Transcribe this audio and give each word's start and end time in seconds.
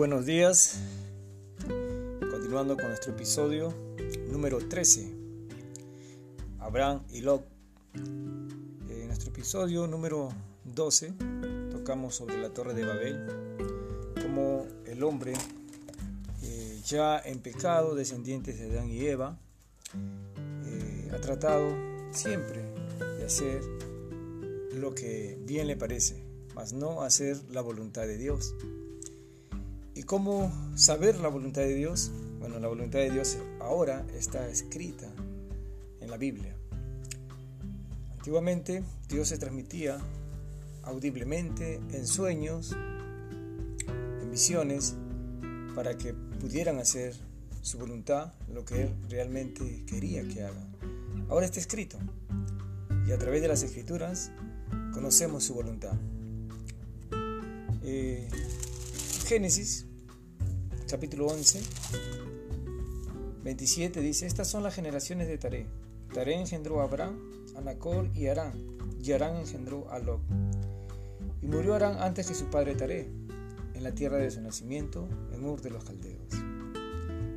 buenos 0.00 0.24
días. 0.24 0.80
Continuando 2.30 2.74
con 2.74 2.86
nuestro 2.86 3.12
episodio 3.12 3.74
número 4.30 4.56
13. 4.66 5.12
Abraham 6.58 7.02
y 7.10 7.20
Lot. 7.20 7.44
En 7.96 9.08
nuestro 9.08 9.28
episodio 9.28 9.86
número 9.86 10.30
12 10.64 11.12
tocamos 11.70 12.14
sobre 12.14 12.40
la 12.40 12.48
torre 12.48 12.72
de 12.72 12.86
Babel, 12.86 13.26
como 14.22 14.66
el 14.86 15.02
hombre 15.02 15.34
eh, 16.44 16.80
ya 16.86 17.18
en 17.18 17.40
pecado, 17.40 17.94
descendientes 17.94 18.58
de 18.58 18.70
Adán 18.70 18.88
y 18.88 19.04
Eva, 19.04 19.38
eh, 20.64 21.10
ha 21.12 21.20
tratado 21.20 21.76
siempre 22.10 22.62
de 23.18 23.26
hacer 23.26 23.60
lo 24.72 24.94
que 24.94 25.38
bien 25.42 25.66
le 25.66 25.76
parece, 25.76 26.24
mas 26.54 26.72
no 26.72 27.02
hacer 27.02 27.36
la 27.50 27.60
voluntad 27.60 28.06
de 28.06 28.16
Dios. 28.16 28.54
¿Y 30.10 30.12
cómo 30.12 30.52
saber 30.74 31.20
la 31.20 31.28
voluntad 31.28 31.62
de 31.62 31.72
Dios? 31.72 32.10
Bueno, 32.40 32.58
la 32.58 32.66
voluntad 32.66 32.98
de 32.98 33.12
Dios 33.12 33.38
ahora 33.60 34.04
está 34.12 34.48
escrita 34.48 35.06
en 36.00 36.10
la 36.10 36.16
Biblia. 36.16 36.52
Antiguamente 38.18 38.82
Dios 39.08 39.28
se 39.28 39.38
transmitía 39.38 40.00
audiblemente 40.82 41.76
en 41.92 42.08
sueños, 42.08 42.72
en 42.72 44.28
visiones, 44.32 44.96
para 45.76 45.96
que 45.96 46.12
pudieran 46.12 46.80
hacer 46.80 47.14
su 47.62 47.78
voluntad, 47.78 48.32
lo 48.52 48.64
que 48.64 48.82
Él 48.82 48.96
realmente 49.08 49.84
quería 49.86 50.26
que 50.26 50.42
hagan. 50.42 50.74
Ahora 51.28 51.46
está 51.46 51.60
escrito 51.60 51.98
y 53.06 53.12
a 53.12 53.18
través 53.18 53.42
de 53.42 53.46
las 53.46 53.62
escrituras 53.62 54.32
conocemos 54.92 55.44
su 55.44 55.54
voluntad. 55.54 55.96
Eh, 57.84 58.28
Génesis 59.28 59.86
capítulo 60.90 61.26
11, 61.28 61.62
27 63.44 64.00
dice, 64.00 64.26
estas 64.26 64.48
son 64.48 64.64
las 64.64 64.74
generaciones 64.74 65.28
de 65.28 65.38
Taré. 65.38 65.66
Taré 66.12 66.34
engendró 66.34 66.80
a 66.80 66.84
Abraham, 66.84 67.16
a 67.56 67.60
Nacor 67.60 68.10
y 68.12 68.26
Arán, 68.26 68.52
y 69.00 69.12
Arán 69.12 69.36
engendró 69.36 69.88
a 69.92 70.00
Lot. 70.00 70.20
Y 71.42 71.46
murió 71.46 71.76
Arán 71.76 71.98
antes 72.00 72.26
que 72.26 72.34
su 72.34 72.46
padre 72.46 72.74
Taré, 72.74 73.08
en 73.74 73.84
la 73.84 73.94
tierra 73.94 74.16
de 74.16 74.32
su 74.32 74.40
nacimiento, 74.40 75.08
en 75.32 75.44
Ur 75.44 75.60
de 75.60 75.70
los 75.70 75.84
Caldeos. 75.84 76.34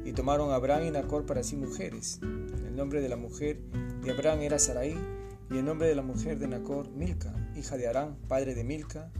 Y 0.03 0.13
tomaron 0.13 0.49
a 0.49 0.55
Abraham 0.55 0.87
y 0.87 0.91
Nacor 0.91 1.27
para 1.27 1.43
sí 1.43 1.55
mujeres. 1.55 2.19
El 2.23 2.75
nombre 2.75 3.01
de 3.01 3.09
la 3.09 3.17
mujer 3.17 3.59
de 4.03 4.11
Abraham 4.11 4.41
era 4.41 4.57
Sarai, 4.57 4.97
y 5.51 5.57
el 5.59 5.65
nombre 5.65 5.87
de 5.87 5.95
la 5.95 6.01
mujer 6.01 6.39
de 6.39 6.47
Nacor, 6.47 6.89
Milca, 6.89 7.35
hija 7.55 7.77
de 7.77 7.87
Arán, 7.87 8.17
padre 8.27 8.55
de 8.55 8.63
Milca 8.63 9.11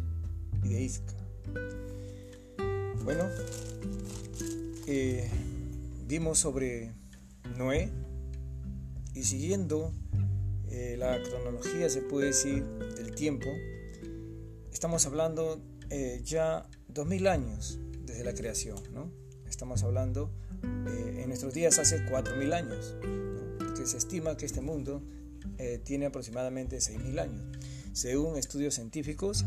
y 0.64 0.70
de 0.70 0.81
Isca. 0.81 1.14
Bueno, 3.04 3.30
eh, 4.88 5.30
vimos 6.08 6.40
sobre 6.40 6.94
Noé 7.58 7.90
y 9.14 9.23
siguiendo 9.23 9.92
eh, 10.70 10.96
la 10.98 11.22
cronología, 11.22 11.90
se 11.90 12.02
puede 12.02 12.28
decir, 12.28 12.64
del 12.64 13.14
tiempo, 13.14 13.50
estamos 14.72 15.06
hablando 15.06 15.62
eh, 15.90 16.22
ya 16.24 16.70
dos 16.88 17.06
mil 17.06 17.28
años 17.28 17.78
desde 18.06 18.24
la 18.24 18.34
creación, 18.34 18.78
¿no? 18.94 19.12
Estamos 19.50 19.84
hablando 19.84 20.31
en 20.64 21.28
nuestros 21.28 21.54
días 21.54 21.80
hace 21.80 22.06
cuatro 22.09 22.38
mil 22.38 22.54
años, 22.54 22.96
porque 23.59 23.86
se 23.86 23.98
estima 23.98 24.38
que 24.38 24.46
este 24.46 24.62
mundo 24.62 25.04
tiene 25.84 26.06
aproximadamente 26.06 26.80
seis 26.80 27.00
mil 27.00 27.20
años, 27.20 27.44
según 27.92 28.38
estudios 28.38 28.76
científicos 28.76 29.44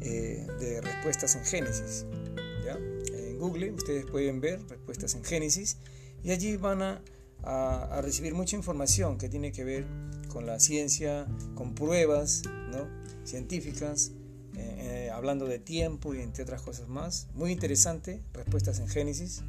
de 0.00 0.80
respuestas 0.82 1.36
en 1.36 1.44
Génesis. 1.44 2.06
¿Ya? 2.66 2.78
Google, 3.38 3.72
ustedes 3.72 4.06
pueden 4.06 4.40
ver 4.40 4.60
respuestas 4.68 5.14
en 5.14 5.24
Génesis 5.24 5.76
y 6.22 6.32
allí 6.32 6.56
van 6.56 6.82
a, 6.82 7.02
recibir 8.02 8.34
mucha 8.34 8.56
información 8.56 9.18
que 9.18 9.28
tiene 9.28 9.52
que 9.52 9.62
ver 9.62 9.86
con 10.28 10.46
la 10.46 10.58
ciencia, 10.58 11.26
con 11.54 11.74
pruebas 11.74 12.42
científicas, 13.24 14.12
eh, 14.56 15.06
eh, 15.06 15.10
hablando 15.10 15.46
de 15.46 15.58
tiempo 15.58 16.14
y 16.14 16.20
entre 16.20 16.42
otras 16.42 16.62
cosas 16.62 16.88
más. 16.88 17.28
Muy 17.34 17.52
interesante, 17.52 18.22
respuestas 18.32 18.80
en 18.80 18.88
Génesis, 18.88 19.42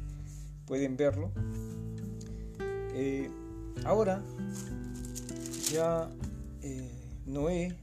pueden 0.66 0.96
verlo. 0.96 1.32
Eh, 2.94 3.30
ahora, 3.84 4.22
ya 5.72 6.10
Noé, 7.26 7.74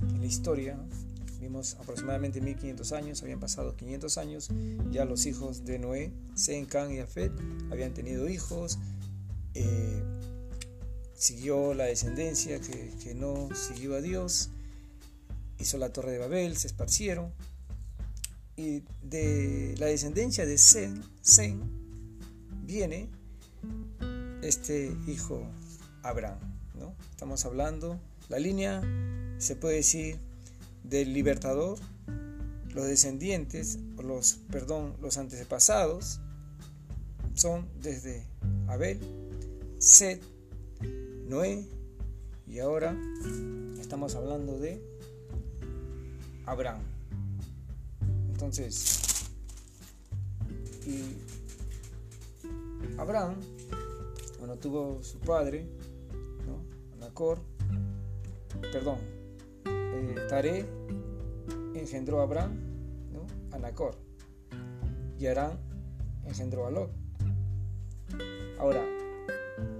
en 0.00 0.20
la 0.20 0.26
historia, 0.26 0.78
Vimos 1.40 1.76
aproximadamente 1.80 2.42
1500 2.42 2.92
años, 2.92 3.22
habían 3.22 3.40
pasado 3.40 3.74
500 3.74 4.18
años, 4.18 4.48
ya 4.90 5.06
los 5.06 5.24
hijos 5.24 5.64
de 5.64 5.78
Noé, 5.78 6.12
Sen, 6.34 6.66
Can 6.66 6.92
y 6.92 6.98
Afet, 6.98 7.32
habían 7.70 7.94
tenido 7.94 8.28
hijos, 8.28 8.78
eh, 9.54 10.02
siguió 11.14 11.72
la 11.72 11.84
descendencia 11.84 12.60
que, 12.60 13.14
no 13.14 13.48
siguió 13.54 13.96
a 13.96 14.02
Dios, 14.02 14.50
hizo 15.58 15.78
la 15.78 15.92
torre 15.94 16.12
de 16.12 16.18
Babel, 16.18 16.58
se 16.58 16.66
esparcieron, 16.66 17.32
y 18.56 18.82
de 19.02 19.74
la 19.78 19.86
descendencia 19.86 20.44
de 20.44 20.58
Sen, 20.58 21.02
Sen 21.22 21.62
viene 22.66 23.08
este 24.42 24.94
hijo 25.06 25.42
Abraham. 26.02 26.38
¿no? 26.78 26.94
Estamos 27.10 27.46
hablando, 27.46 27.98
la 28.28 28.38
línea 28.38 28.82
se 29.38 29.56
puede 29.56 29.76
decir 29.76 30.18
del 30.84 31.12
libertador, 31.12 31.78
los 32.74 32.86
descendientes, 32.86 33.78
los, 34.02 34.34
perdón, 34.50 34.94
los 35.00 35.18
antepasados 35.18 36.20
son 37.34 37.68
desde 37.80 38.26
Abel, 38.68 38.98
Seth, 39.78 40.22
Noé 41.26 41.64
y 42.46 42.58
ahora 42.58 42.96
estamos 43.80 44.14
hablando 44.14 44.58
de 44.58 44.82
Abraham. 46.46 46.82
Entonces, 48.30 49.00
y 50.86 51.16
Abraham, 52.98 53.36
bueno, 54.38 54.56
tuvo 54.56 55.02
su 55.02 55.18
padre, 55.18 55.66
¿no? 56.46 56.98
Nacor, 56.98 57.38
perdón, 58.72 58.98
eh, 60.10 60.26
Taré 60.28 60.66
engendró 61.74 62.20
a 62.20 62.24
Abraham, 62.24 62.58
a 63.52 63.58
Nacor, 63.58 63.96
y 65.18 65.26
Arán 65.26 65.58
engendró 66.24 66.66
a 66.66 66.70
Lot. 66.70 66.90
Ahora, 68.58 68.84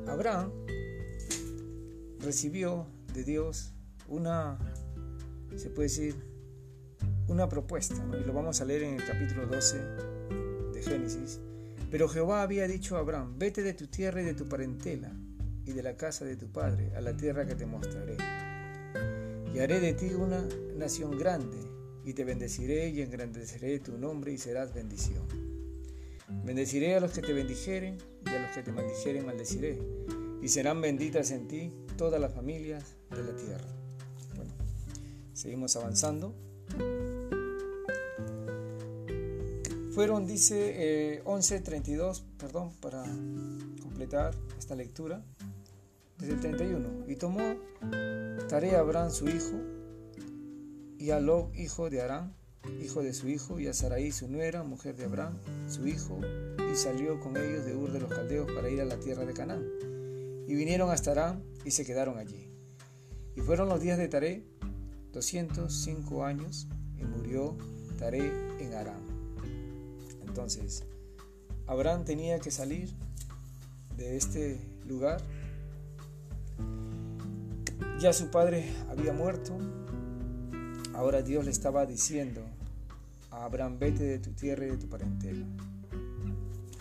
Abraham 0.06 0.52
recibió 2.20 2.86
de 3.12 3.24
Dios 3.24 3.74
una, 4.08 4.58
se 5.56 5.70
puede 5.70 5.88
decir, 5.88 6.14
una 7.28 7.48
propuesta, 7.48 7.94
y 8.20 8.24
lo 8.24 8.32
vamos 8.32 8.60
a 8.60 8.64
leer 8.64 8.82
en 8.84 8.94
el 8.94 9.04
capítulo 9.04 9.46
12 9.46 9.78
de 10.72 10.82
Génesis. 10.82 11.40
Pero 11.90 12.08
Jehová 12.08 12.42
había 12.42 12.68
dicho 12.68 12.96
a 12.96 13.00
Abraham, 13.00 13.34
vete 13.38 13.62
de 13.62 13.74
tu 13.74 13.88
tierra 13.88 14.22
y 14.22 14.24
de 14.24 14.34
tu 14.34 14.48
parentela 14.48 15.12
y 15.64 15.72
de 15.72 15.82
la 15.82 15.96
casa 15.96 16.24
de 16.24 16.36
tu 16.36 16.50
padre 16.50 16.94
a 16.94 17.00
la 17.00 17.16
tierra 17.16 17.46
que 17.46 17.54
te 17.54 17.66
mostraré 17.66 18.16
y 19.54 19.58
haré 19.58 19.80
de 19.80 19.92
ti 19.94 20.06
una 20.14 20.46
nación 20.76 21.18
grande, 21.18 21.58
y 22.04 22.14
te 22.14 22.24
bendeciré 22.24 22.88
y 22.88 23.02
engrandeceré 23.02 23.78
tu 23.80 23.98
nombre 23.98 24.32
y 24.32 24.38
serás 24.38 24.72
bendición. 24.72 25.26
Bendeciré 26.44 26.94
a 26.94 27.00
los 27.00 27.12
que 27.12 27.22
te 27.22 27.32
bendijeren, 27.32 27.98
y 28.24 28.28
a 28.30 28.42
los 28.42 28.52
que 28.52 28.62
te 28.62 28.72
maldijeren 28.72 29.26
maldeciré, 29.26 29.78
y 30.40 30.48
serán 30.48 30.80
benditas 30.80 31.30
en 31.32 31.48
ti 31.48 31.72
todas 31.96 32.20
las 32.20 32.32
familias 32.32 32.96
de 33.10 33.22
la 33.22 33.36
tierra. 33.36 33.68
Bueno, 34.36 34.52
seguimos 35.34 35.76
avanzando. 35.76 36.34
Fueron, 39.92 40.26
dice, 40.26 41.16
eh, 41.16 41.22
11.32, 41.24 42.22
perdón, 42.38 42.72
para 42.80 43.02
completar 43.82 44.34
esta 44.58 44.76
lectura, 44.76 45.22
desde 46.20 46.34
el 46.34 46.40
31. 46.40 47.04
Y 47.08 47.16
tomó 47.16 47.56
Tare 48.48 48.76
a 48.76 48.80
Abraham 48.80 49.10
su 49.10 49.28
hijo, 49.28 49.60
y 50.98 51.10
a 51.10 51.20
Lob 51.20 51.54
hijo 51.54 51.88
de 51.88 52.02
Arán, 52.02 52.34
hijo 52.82 53.02
de 53.02 53.14
su 53.14 53.28
hijo, 53.28 53.58
y 53.58 53.66
a 53.66 53.74
Sarai 53.74 54.12
su 54.12 54.28
nuera, 54.28 54.62
mujer 54.62 54.96
de 54.96 55.04
Abraham, 55.04 55.38
su 55.68 55.86
hijo, 55.86 56.20
y 56.70 56.76
salió 56.76 57.18
con 57.20 57.36
ellos 57.36 57.64
de 57.64 57.74
Ur 57.74 57.92
de 57.92 58.00
los 58.00 58.12
Caldeos 58.12 58.50
para 58.52 58.68
ir 58.68 58.80
a 58.80 58.84
la 58.84 58.98
tierra 58.98 59.24
de 59.24 59.32
Canaán. 59.32 59.64
Y 60.46 60.54
vinieron 60.54 60.90
hasta 60.90 61.12
Arán 61.12 61.42
y 61.64 61.70
se 61.70 61.84
quedaron 61.84 62.18
allí. 62.18 62.50
Y 63.36 63.40
fueron 63.40 63.68
los 63.68 63.80
días 63.80 63.98
de 63.98 64.08
Taré, 64.08 64.44
205 65.12 66.24
años, 66.24 66.68
y 66.98 67.04
murió 67.04 67.56
Taré 67.98 68.30
en 68.58 68.74
Arán. 68.74 69.00
Entonces, 70.26 70.84
Abraham 71.66 72.04
tenía 72.04 72.40
que 72.40 72.50
salir 72.50 72.90
de 73.96 74.16
este 74.16 74.58
lugar 74.86 75.20
ya 78.00 78.14
su 78.14 78.30
padre 78.30 78.64
había 78.88 79.12
muerto. 79.12 79.58
Ahora 80.94 81.20
Dios 81.20 81.44
le 81.44 81.50
estaba 81.50 81.84
diciendo 81.84 82.40
a 83.30 83.44
Abraham, 83.44 83.78
vete 83.78 84.04
de 84.04 84.18
tu 84.18 84.30
tierra 84.30 84.66
y 84.66 84.70
de 84.70 84.76
tu 84.78 84.88
parentela. 84.88 85.46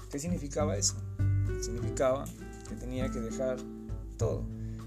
¿Qué 0.10 0.18
significaba 0.18 0.78
eso? 0.78 0.96
Significaba 1.62 2.24
que 2.70 2.76
tenía 2.76 3.12
que 3.12 3.20
dejar 3.20 3.58
todo, 4.18 4.46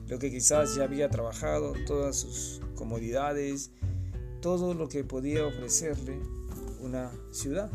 lo 0.08 0.18
que 0.18 0.30
quizás 0.30 0.74
ya 0.74 0.84
había 0.84 1.10
trabajado, 1.10 1.74
todas 1.86 2.16
sus 2.16 2.62
comodidades, 2.76 3.70
todo 4.40 4.72
lo 4.72 4.88
que 4.88 5.04
podía 5.04 5.46
ofrecerle 5.46 6.18
una 6.80 7.10
ciudad. 7.30 7.70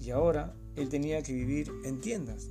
Y 0.00 0.10
ahora 0.10 0.54
él 0.76 0.88
tenía 0.88 1.24
que 1.24 1.32
vivir 1.32 1.72
en 1.84 2.00
tiendas. 2.00 2.50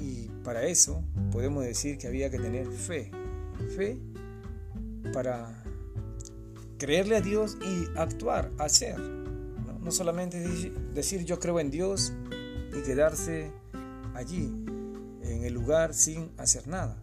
Y 0.00 0.28
para 0.42 0.64
eso 0.64 1.04
podemos 1.30 1.62
decir 1.62 1.98
que 1.98 2.06
había 2.06 2.30
que 2.30 2.38
tener 2.38 2.66
fe. 2.68 3.10
Fe 3.76 3.98
para 5.12 5.62
creerle 6.78 7.16
a 7.16 7.20
Dios 7.20 7.56
y 7.62 7.98
actuar, 7.98 8.50
hacer. 8.58 8.98
No, 8.98 9.90
solamente 9.92 10.40
decir 10.94 11.24
yo 11.24 11.38
creo 11.38 11.60
en 11.60 11.70
Dios 11.70 12.12
y 12.76 12.82
quedarse 12.82 13.52
allí, 14.14 14.52
en 15.22 15.44
el 15.44 15.54
lugar, 15.54 15.94
sin 15.94 16.30
hacer 16.38 16.66
nada. 16.66 17.00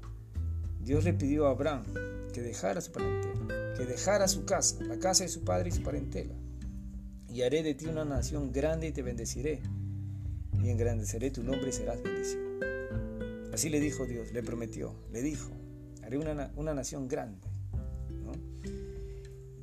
Dios 0.82 1.04
le 1.06 1.14
pidió 1.14 1.48
a 1.48 1.52
Abraham 1.52 1.84
que 2.34 2.42
dejara 2.42 2.82
su 2.82 2.92
parentela, 2.92 3.74
que 3.78 3.86
dejara 3.86 4.28
su 4.28 4.44
casa, 4.44 4.84
la 4.84 5.00
casa 5.00 5.24
de 5.24 5.30
su 5.30 5.44
padre 5.44 5.70
y 5.70 5.72
su 5.72 5.82
parentela. 5.82 6.34
Y 7.30 7.42
haré 7.44 7.64
de 7.64 7.74
ti 7.74 7.86
una 7.86 8.06
nación 8.06 8.52
grande 8.52 8.88
y 8.88 8.92
te 8.92 9.02
bendeciré. 9.02 9.62
Y 10.62 10.70
engrandeceré 10.70 11.32
tu 11.32 11.42
nombre 11.44 11.70
y 11.70 11.74
serás 11.74 12.02
bendición. 12.04 12.44
Así 13.54 13.70
le 13.70 13.80
dijo 13.80 14.06
Dios, 14.06 14.32
le 14.34 14.44
prometió, 14.44 14.94
le 15.12 15.22
dijo, 15.22 15.52
haré 16.04 16.18
una, 16.18 16.52
una 16.56 16.74
nación 16.74 17.08
grande 17.08 17.54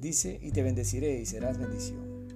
Dice, 0.00 0.38
y 0.40 0.50
te 0.50 0.62
bendeciré 0.62 1.20
y 1.20 1.26
serás 1.26 1.58
bendición. 1.58 2.26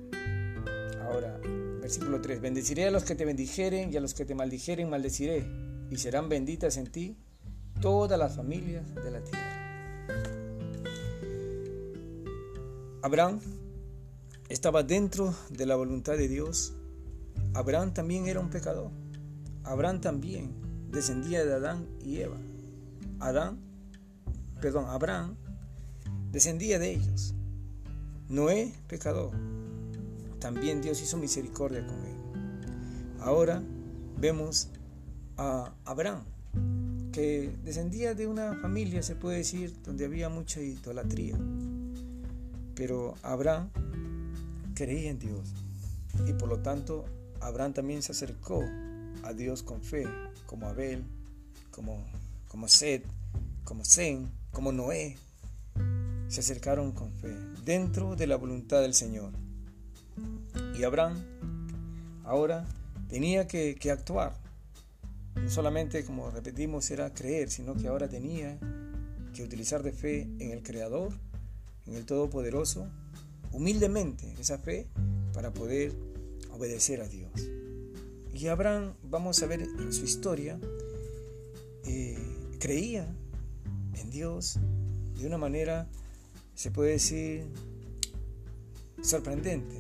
Ahora, 1.00 1.40
versículo 1.80 2.20
3, 2.20 2.42
bendeciré 2.42 2.86
a 2.86 2.90
los 2.90 3.04
que 3.04 3.14
te 3.14 3.24
bendijeren 3.24 3.90
y 3.90 3.96
a 3.96 4.00
los 4.00 4.12
que 4.12 4.26
te 4.26 4.34
maldijeren 4.34 4.90
maldeciré, 4.90 5.46
y 5.90 5.96
serán 5.96 6.28
benditas 6.28 6.76
en 6.76 6.88
ti 6.88 7.16
todas 7.80 8.18
las 8.18 8.36
familias 8.36 8.84
de 8.94 9.10
la 9.10 9.24
tierra. 9.24 9.50
Abraham 13.00 13.40
estaba 14.50 14.82
dentro 14.82 15.34
de 15.48 15.64
la 15.64 15.76
voluntad 15.76 16.18
de 16.18 16.28
Dios. 16.28 16.74
Abraham 17.54 17.94
también 17.94 18.26
era 18.26 18.40
un 18.40 18.50
pecador. 18.50 18.90
Abraham 19.62 20.02
también 20.02 20.52
descendía 20.90 21.46
de 21.46 21.54
Adán 21.54 21.86
y 22.04 22.20
Eva. 22.20 22.36
Adán, 23.20 23.58
perdón, 24.64 24.87
Abraham 24.88 25.37
descendía 26.32 26.78
de 26.78 26.94
ellos. 26.94 27.34
Noé, 28.31 28.72
pecador, 28.88 29.32
también 30.38 30.81
Dios 30.81 31.02
hizo 31.02 31.19
misericordia 31.19 31.87
con 31.87 31.96
él. 31.96 32.16
Ahora 33.20 33.62
vemos 34.19 34.70
a 35.37 35.75
Abraham, 35.84 36.25
que 37.12 37.55
descendía 37.62 38.14
de 38.14 38.26
una 38.26 38.55
familia, 38.62 39.02
se 39.02 39.16
puede 39.16 39.37
decir, 39.37 39.76
donde 39.82 40.06
había 40.06 40.31
mucha 40.31 40.62
idolatría. 40.62 41.37
Pero 42.75 43.17
Abraham 43.22 43.69
creía 44.75 45.10
en 45.10 45.19
Dios 45.19 45.52
y 46.26 46.32
por 46.32 46.49
lo 46.49 46.60
tanto 46.60 47.05
Abraham 47.43 47.75
también 47.75 48.00
se 48.00 48.12
acercó 48.12 48.64
a 49.25 49.34
Dios 49.34 49.62
con 49.62 49.82
fe, 49.82 50.06
como 50.46 50.69
Abel, 50.69 51.05
como, 51.70 52.02
como 52.49 52.67
Seth, 52.67 53.05
como 53.64 53.84
Zen, 53.84 54.31
como 54.54 54.72
Noé, 54.72 55.18
se 56.28 56.40
acercaron 56.40 56.92
con 56.92 57.12
fe, 57.12 57.36
dentro 57.64 58.16
de 58.16 58.26
la 58.26 58.36
voluntad 58.36 58.80
del 58.80 58.94
Señor. 58.94 59.32
Y 60.78 60.84
Abraham 60.84 61.22
ahora 62.24 62.64
tenía 63.08 63.46
que, 63.46 63.76
actuar. 63.90 64.32
No 65.34 65.50
solamente, 65.50 66.04
como 66.04 66.30
repetimos, 66.30 66.90
era 66.90 67.12
creer, 67.12 67.50
sino 67.50 67.74
que 67.74 67.88
ahora 67.88 68.08
tenía 68.08 68.58
que 69.34 69.42
utilizar 69.42 69.82
de 69.82 69.92
fe 69.92 70.22
en 70.38 70.52
el 70.52 70.62
Creador, 70.62 71.12
en 71.86 71.94
el 71.96 72.06
Todopoderoso, 72.06 72.86
humildemente 73.52 74.32
esa 74.40 74.58
fe 74.58 74.86
para 75.32 75.52
poder 75.52 75.92
obedecer 76.52 77.00
a 77.02 77.08
Dios. 77.08 77.32
Y 78.32 78.46
Abraham, 78.46 78.94
vamos 79.02 79.42
a 79.42 79.46
ver 79.46 79.62
en 79.62 79.92
su 79.92 80.04
historia, 80.04 80.58
eh, 81.84 82.16
creía 82.60 83.12
en 83.96 84.11
Dios 84.11 84.58
de 85.17 85.26
una 85.26 85.38
manera 85.38 85.88
se 86.55 86.70
puede 86.70 86.93
decir 86.93 87.46
sorprendente, 89.02 89.79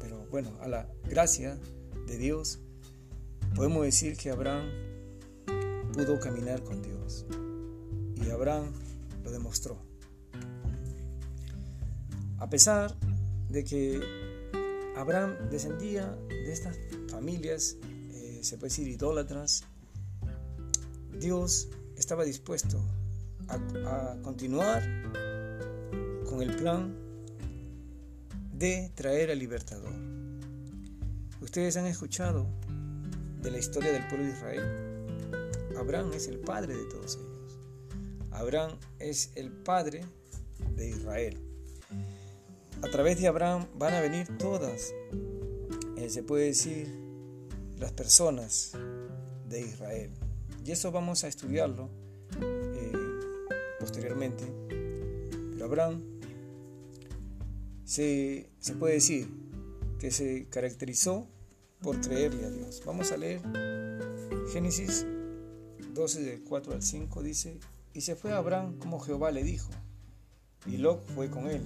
pero 0.00 0.26
bueno, 0.30 0.50
a 0.60 0.68
la 0.68 0.88
gracia 1.08 1.58
de 2.06 2.18
Dios 2.18 2.60
podemos 3.54 3.84
decir 3.84 4.16
que 4.16 4.30
Abraham 4.30 4.68
pudo 5.92 6.18
caminar 6.20 6.62
con 6.62 6.82
Dios 6.82 7.26
y 8.16 8.30
Abraham 8.30 8.72
lo 9.24 9.30
demostró. 9.30 9.78
A 12.38 12.48
pesar 12.48 12.96
de 13.48 13.64
que 13.64 14.00
Abraham 14.96 15.36
descendía 15.50 16.16
de 16.28 16.52
estas 16.52 16.76
familias, 17.08 17.76
eh, 18.12 18.40
se 18.42 18.56
puede 18.56 18.70
decir 18.70 18.88
idólatras, 18.88 19.64
Dios 21.18 21.68
estaba 21.96 22.24
dispuesto 22.24 22.82
a, 23.52 24.16
continuar 24.22 24.82
con 26.28 26.42
el 26.42 26.56
plan 26.56 26.94
de 28.54 28.90
traer 28.94 29.30
al 29.30 29.38
libertador. 29.38 29.92
Ustedes 31.40 31.76
han 31.76 31.86
escuchado 31.86 32.46
de 33.42 33.50
la 33.50 33.58
historia 33.58 33.92
del 33.92 34.06
pueblo 34.06 34.26
de 34.26 34.32
Israel. 34.32 34.62
Abraham 35.76 36.12
es 36.14 36.28
el 36.28 36.38
padre 36.38 36.76
de 36.76 36.84
todos 36.84 37.16
ellos. 37.16 37.58
Abraham 38.30 38.78
es 38.98 39.32
el 39.34 39.50
padre 39.50 40.04
de 40.76 40.88
Israel. 40.88 41.38
A 42.82 42.88
través 42.88 43.20
de 43.20 43.26
Abraham 43.26 43.66
van 43.74 43.94
a 43.94 44.00
venir 44.00 44.26
todas, 44.38 44.94
eh, 45.96 46.08
se 46.08 46.22
puede 46.22 46.46
decir, 46.46 46.88
las 47.78 47.92
personas 47.92 48.72
de 49.48 49.60
Israel. 49.60 50.10
Y 50.64 50.70
eso 50.70 50.92
vamos 50.92 51.24
a 51.24 51.28
estudiarlo 51.28 51.90
posteriormente. 53.82 54.44
Pero 54.68 55.64
Abraham 55.64 56.02
se, 57.84 58.48
puede 58.78 58.94
decir 58.94 59.28
que 59.98 60.12
se 60.12 60.46
caracterizó 60.48 61.26
por 61.80 62.00
creerle 62.00 62.46
a 62.46 62.50
Dios. 62.50 62.80
Vamos 62.86 63.10
a 63.10 63.16
leer 63.16 63.42
Génesis 64.52 65.04
12 65.94 66.22
del 66.22 66.44
4 66.44 66.74
al 66.74 66.82
5 66.82 67.22
dice, 67.24 67.58
y 67.92 68.02
se 68.02 68.14
fue 68.14 68.30
a 68.30 68.36
Abraham 68.36 68.78
como 68.78 69.00
Jehová 69.00 69.32
le 69.32 69.42
dijo, 69.42 69.70
y 70.64 70.76
Lot 70.76 71.04
fue 71.14 71.28
con 71.28 71.48
él. 71.48 71.62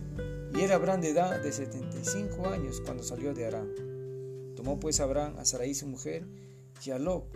Y 0.55 0.63
era 0.63 0.77
Abraham 0.77 1.03
de 1.03 1.11
edad 1.11 1.43
de 1.43 1.53
75 1.53 2.49
años 2.49 2.81
cuando 2.81 3.03
salió 3.03 3.35
de 3.35 3.45
Aram. 3.45 3.69
Tomó 4.57 4.81
pues 4.81 5.01
Abraham 5.01 5.37
a 5.39 5.45
Sarai 5.45 5.75
su 5.75 5.87
mujer 5.87 6.27
y 6.83 6.91
a 6.93 6.99
Lot, 6.99 7.27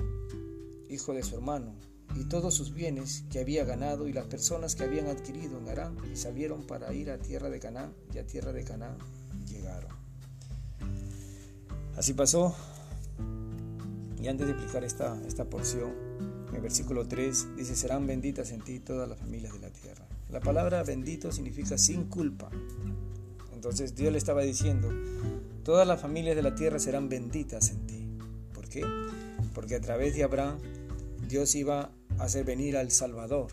hijo 0.88 1.12
de 1.12 1.22
su 1.22 1.34
hermano, 1.34 1.74
y 2.16 2.24
todos 2.24 2.54
sus 2.54 2.72
bienes 2.72 3.24
que 3.30 3.40
había 3.40 3.64
ganado 3.64 4.08
y 4.08 4.12
las 4.12 4.26
personas 4.26 4.74
que 4.74 4.84
habían 4.84 5.06
adquirido 5.06 5.58
en 5.58 5.68
Aram 5.68 5.96
y 6.12 6.16
salieron 6.16 6.66
para 6.66 6.92
ir 6.92 7.10
a 7.10 7.18
tierra 7.18 7.50
de 7.50 7.60
Canaán 7.60 7.92
y 8.14 8.18
a 8.18 8.26
tierra 8.26 8.52
de 8.52 8.64
Canaán 8.64 8.98
llegaron. 9.48 9.90
Así 11.96 12.12
pasó. 12.14 12.54
Y 14.22 14.28
antes 14.28 14.46
de 14.46 14.52
explicar 14.52 14.84
esta, 14.84 15.20
esta 15.26 15.44
porción, 15.44 15.92
en 16.48 16.54
el 16.56 16.60
versículo 16.60 17.06
3 17.06 17.56
dice, 17.56 17.76
serán 17.76 18.06
benditas 18.06 18.50
en 18.50 18.60
ti 18.60 18.80
todas 18.80 19.08
las 19.08 19.18
familias 19.18 19.52
de 19.52 19.60
la 19.60 19.70
tierra. 19.70 20.06
La 20.30 20.40
palabra 20.40 20.82
bendito 20.82 21.32
significa 21.32 21.78
sin 21.78 22.04
culpa. 22.04 22.50
Entonces 23.52 23.94
Dios 23.94 24.12
le 24.12 24.18
estaba 24.18 24.42
diciendo, 24.42 24.88
todas 25.64 25.86
las 25.86 26.00
familias 26.00 26.36
de 26.36 26.42
la 26.42 26.54
tierra 26.54 26.78
serán 26.78 27.08
benditas 27.08 27.70
en 27.70 27.86
ti. 27.86 28.06
¿Por 28.52 28.68
qué? 28.68 28.84
Porque 29.54 29.76
a 29.76 29.80
través 29.80 30.14
de 30.14 30.24
Abraham 30.24 30.58
Dios 31.28 31.54
iba 31.54 31.92
hacer 32.20 32.44
venir 32.44 32.76
al 32.76 32.90
Salvador, 32.90 33.48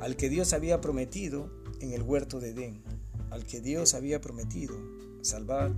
al 0.00 0.16
que 0.16 0.28
Dios 0.28 0.52
había 0.52 0.80
prometido 0.80 1.50
en 1.80 1.92
el 1.92 2.02
huerto 2.02 2.40
de 2.40 2.50
Edén, 2.50 2.82
al 3.30 3.44
que 3.44 3.60
Dios 3.60 3.94
había 3.94 4.20
prometido 4.20 4.74
salvar 5.22 5.72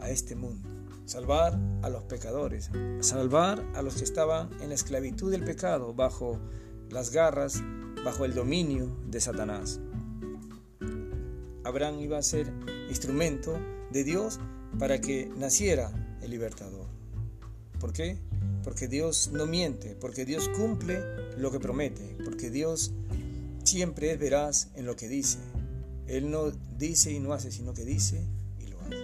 a 0.00 0.10
este 0.10 0.36
mundo, 0.36 0.68
salvar 1.06 1.58
a 1.82 1.88
los 1.88 2.02
pecadores, 2.04 2.70
salvar 3.00 3.64
a 3.74 3.82
los 3.82 3.96
que 3.96 4.04
estaban 4.04 4.50
en 4.60 4.68
la 4.68 4.74
esclavitud 4.74 5.30
del 5.30 5.44
pecado, 5.44 5.94
bajo 5.94 6.38
las 6.90 7.10
garras, 7.10 7.62
bajo 8.04 8.24
el 8.24 8.34
dominio 8.34 8.94
de 9.06 9.20
Satanás. 9.20 9.80
Abraham 11.64 12.00
iba 12.00 12.18
a 12.18 12.22
ser 12.22 12.52
instrumento 12.88 13.58
de 13.90 14.04
Dios 14.04 14.40
para 14.78 15.00
que 15.00 15.30
naciera 15.36 16.18
el 16.20 16.30
libertador. 16.30 16.86
¿Por 17.78 17.92
qué? 17.92 18.18
porque 18.62 18.88
Dios 18.88 19.30
no 19.32 19.46
miente, 19.46 19.96
porque 20.00 20.24
Dios 20.24 20.48
cumple 20.48 21.02
lo 21.38 21.50
que 21.50 21.60
promete, 21.60 22.16
porque 22.24 22.50
Dios 22.50 22.92
siempre 23.64 24.12
es 24.12 24.18
veraz 24.18 24.68
en 24.74 24.86
lo 24.86 24.96
que 24.96 25.08
dice. 25.08 25.38
Él 26.06 26.30
no 26.30 26.50
dice 26.50 27.12
y 27.12 27.20
no 27.20 27.32
hace, 27.32 27.50
sino 27.50 27.74
que 27.74 27.84
dice 27.84 28.26
y 28.58 28.66
lo 28.66 28.80
hace. 28.80 28.96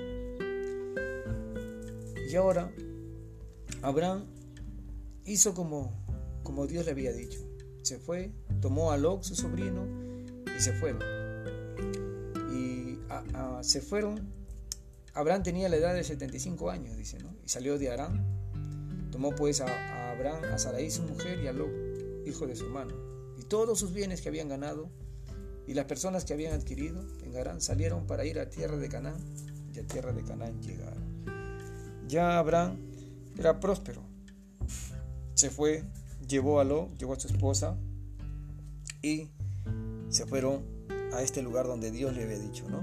Y 2.31 2.37
ahora 2.37 2.71
Abraham 3.83 4.27
hizo 5.25 5.55
como, 5.55 5.93
como 6.43 6.67
Dios 6.67 6.85
le 6.85 6.91
había 6.93 7.13
dicho. 7.13 7.39
Se 7.83 7.99
fue, 7.99 8.33
tomó 8.61 8.93
a 8.93 8.99
Lot, 8.99 9.23
su 9.23 9.35
sobrino, 9.35 9.87
y 10.57 10.61
se 10.61 10.73
fueron. 10.73 11.03
Y 12.53 12.99
se 13.63 13.81
fueron. 13.81 14.21
Abraham 15.15 15.43
tenía 15.43 15.69
la 15.69 15.77
edad 15.77 15.95
de 15.95 16.05
75 16.05 16.71
años, 16.71 16.97
dice. 16.97 17.19
Y 17.45 17.49
salió 17.49 17.79
de 17.79 17.91
Arán. 17.91 18.25
Tomó 19.11 19.31
pues 19.35 19.61
a, 19.61 20.11
Abraham, 20.11 20.45
a 20.53 20.59
Sarai 20.59 20.91
su 20.91 21.03
mujer 21.03 21.41
y 21.43 21.47
a 21.47 21.53
Lot, 21.53 21.71
hijo 22.29 22.47
de 22.47 22.57
su 22.57 22.65
hermano. 22.65 22.95
Y 23.39 23.43
todos 23.45 23.79
sus 23.79 23.93
bienes 23.93 24.21
que 24.21 24.29
habían 24.29 24.49
ganado 24.49 24.91
y 25.67 25.75
las 25.75 25.85
personas 25.85 26.25
que 26.25 26.33
habían 26.33 26.55
adquirido 26.55 27.05
en 27.23 27.37
Arán 27.37 27.61
salieron 27.61 28.07
para 28.07 28.25
ir 28.25 28.39
a 28.39 28.49
tierra 28.49 28.77
de 28.77 28.89
Canaán 28.89 29.19
y 29.75 29.79
a 29.79 29.87
tierra 29.87 30.13
de 30.13 30.23
Canaán 30.23 30.61
llegaron. 30.63 31.03
Ya 32.09 32.39
Abraham 32.39 32.79
era 33.39 33.61
próspero. 33.61 34.03
Se 35.35 35.51
fue, 35.51 35.85
llevó 36.27 36.59
a 36.59 36.65
Lo, 36.65 36.93
llevó 36.95 37.13
a 37.13 37.21
su 37.21 37.29
esposa 37.29 37.77
y 39.03 39.29
se 40.09 40.27
fueron 40.27 40.65
a 41.13 41.23
este 41.23 41.43
lugar 41.43 41.67
donde 41.67 41.91
Dios 41.91 42.17
le 42.17 42.25
había 42.25 42.39
dicho, 42.39 42.69
¿no? 42.69 42.83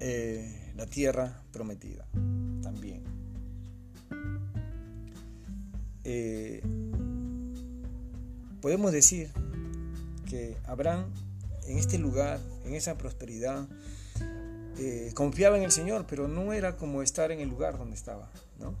Eh, 0.00 0.72
la 0.76 0.86
tierra 0.86 1.42
prometida 1.52 2.06
también. 2.62 3.02
Eh, 6.04 6.62
podemos 8.64 8.92
decir 8.92 9.30
que 10.26 10.56
Abraham 10.64 11.12
en 11.66 11.76
este 11.76 11.98
lugar, 11.98 12.40
en 12.64 12.72
esa 12.72 12.96
prosperidad, 12.96 13.68
eh, 14.78 15.12
confiaba 15.14 15.58
en 15.58 15.64
el 15.64 15.70
Señor, 15.70 16.06
pero 16.08 16.28
no 16.28 16.50
era 16.54 16.78
como 16.78 17.02
estar 17.02 17.30
en 17.30 17.40
el 17.40 17.50
lugar 17.50 17.76
donde 17.76 17.94
estaba, 17.94 18.30
¿no? 18.58 18.74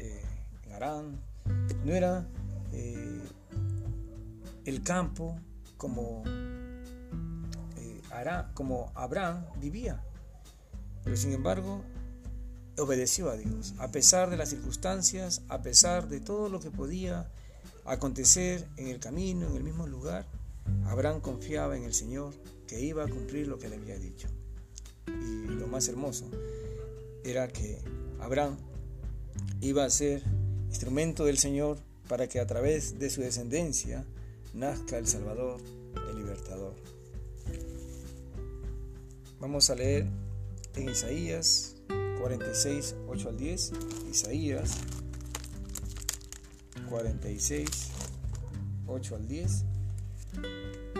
Eh, 0.00 0.24
en 0.66 0.72
Arán, 0.72 1.20
no 1.84 1.92
era 1.92 2.26
eh, 2.72 3.20
el 4.64 4.82
campo 4.82 5.38
como, 5.76 6.24
como 8.54 8.90
Abraham 8.96 9.44
vivía, 9.60 10.02
pero 11.04 11.16
sin 11.16 11.32
embargo 11.32 11.84
obedeció 12.76 13.30
a 13.30 13.36
Dios, 13.36 13.74
a 13.78 13.92
pesar 13.92 14.30
de 14.30 14.36
las 14.36 14.48
circunstancias, 14.48 15.42
a 15.48 15.62
pesar 15.62 16.08
de 16.08 16.18
todo 16.18 16.48
lo 16.48 16.58
que 16.58 16.72
podía 16.72 17.30
acontecer 17.84 18.66
en 18.76 18.88
el 18.88 18.98
camino, 18.98 19.46
en 19.48 19.56
el 19.56 19.62
mismo 19.62 19.86
lugar, 19.86 20.26
Abraham 20.86 21.20
confiaba 21.20 21.76
en 21.76 21.84
el 21.84 21.94
Señor 21.94 22.32
que 22.66 22.80
iba 22.80 23.04
a 23.04 23.08
cumplir 23.08 23.46
lo 23.46 23.58
que 23.58 23.68
le 23.68 23.76
había 23.76 23.98
dicho. 23.98 24.28
Y 25.06 25.46
lo 25.46 25.66
más 25.66 25.88
hermoso 25.88 26.30
era 27.24 27.48
que 27.48 27.78
Abraham 28.20 28.56
iba 29.60 29.84
a 29.84 29.90
ser 29.90 30.22
instrumento 30.68 31.24
del 31.24 31.38
Señor 31.38 31.78
para 32.08 32.28
que 32.28 32.40
a 32.40 32.46
través 32.46 32.98
de 32.98 33.10
su 33.10 33.20
descendencia 33.20 34.04
nazca 34.52 34.98
el 34.98 35.06
Salvador, 35.06 35.60
el 36.10 36.16
Libertador. 36.16 36.74
Vamos 39.40 39.68
a 39.70 39.74
leer 39.74 40.06
en 40.74 40.88
Isaías 40.88 41.76
46, 42.20 42.94
8 43.08 43.28
al 43.28 43.36
10. 43.36 43.72
Isaías 44.10 44.78
46, 46.88 47.66
8 48.86 49.16
al 49.16 49.28
10. 49.28 49.64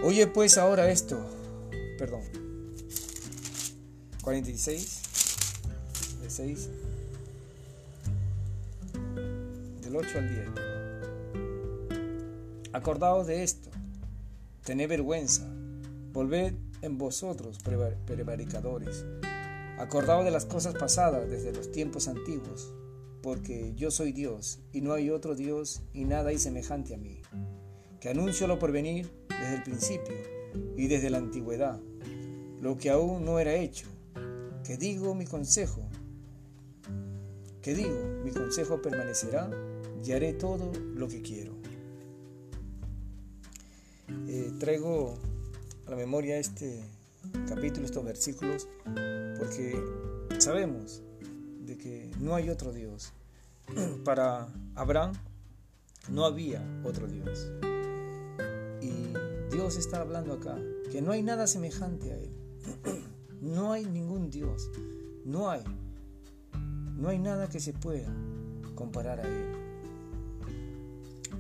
Oye 0.03 0.27
pues 0.27 0.59
ahora 0.59 0.91
esto, 0.91 1.19
perdón, 1.99 2.23
46, 4.23 5.03
de 6.23 6.31
6, 6.31 6.69
del 9.83 9.97
8 9.97 10.19
al 10.19 10.29
10. 10.29 10.49
Acordaos 12.73 13.27
de 13.27 13.45
esto, 13.45 13.71
tened 14.65 14.89
vergüenza, 14.89 15.47
volved 16.13 16.55
en 16.83 16.99
vosotros, 16.99 17.59
prevaricadores. 17.63 19.05
Acordaos 19.79 20.25
de 20.25 20.31
las 20.31 20.45
cosas 20.45 20.75
pasadas 20.75 21.29
desde 21.29 21.53
los 21.53 21.71
tiempos 21.71 22.09
antiguos, 22.09 22.73
porque 23.25 23.73
yo 23.75 23.91
soy 23.91 24.13
Dios 24.13 24.59
y 24.71 24.83
no 24.83 24.93
hay 24.93 25.09
otro 25.09 25.35
Dios 25.35 25.81
y 25.95 26.05
nada 26.05 26.29
hay 26.29 26.39
semejante 26.39 26.93
a 26.93 26.99
mí, 26.99 27.23
que 27.99 28.11
anuncio 28.11 28.47
lo 28.47 28.59
por 28.59 28.71
venir 28.71 29.11
desde 29.31 29.55
el 29.55 29.63
principio 29.63 30.15
y 30.77 30.89
desde 30.89 31.09
la 31.09 31.17
antigüedad, 31.17 31.81
lo 32.61 32.77
que 32.77 32.91
aún 32.91 33.25
no 33.25 33.39
era 33.39 33.55
hecho, 33.55 33.87
que 34.63 34.77
digo 34.77 35.15
mi 35.15 35.25
consejo, 35.25 35.89
que 37.63 37.75
digo 37.75 37.99
mi 38.23 38.31
consejo 38.31 38.83
permanecerá 38.83 39.51
y 40.05 40.13
haré 40.13 40.35
todo 40.35 40.71
lo 40.95 41.09
que 41.09 41.23
quiero. 41.23 41.55
Eh, 44.29 44.53
traigo 44.61 45.15
a 45.87 45.91
la 45.93 45.97
memoria 45.97 46.37
este 46.37 46.79
capítulo, 47.49 47.87
estos 47.87 48.05
versículos, 48.05 48.69
porque 49.39 49.83
sabemos 50.37 51.04
de 51.65 51.77
que 51.77 52.11
no 52.21 52.35
hay 52.35 52.51
otro 52.51 52.73
Dios. 52.73 53.13
Para 54.05 54.49
Abraham 54.75 55.13
no 56.09 56.25
había 56.25 56.63
otro 56.85 57.07
Dios. 57.07 57.49
Dios 59.55 59.77
está 59.77 60.01
hablando 60.01 60.33
acá, 60.33 60.59
que 60.91 61.01
no 61.01 61.13
hay 61.13 61.23
nada 61.23 61.47
semejante 61.47 62.13
a 62.13 62.19
Él. 62.19 62.31
No 63.41 63.73
hay 63.73 63.85
ningún 63.85 64.31
Dios, 64.31 64.71
no 65.27 65.51
hay. 65.51 65.63
No 66.97 67.11
hay 67.11 67.19
nada 67.19 67.47
que 67.47 67.61
se 67.61 67.75
pueda 67.75 68.09
comparar 68.75 69.21
a 69.21 69.29
Él. 69.29 69.53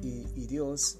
Y, 0.03 0.47
Dios 0.47 0.99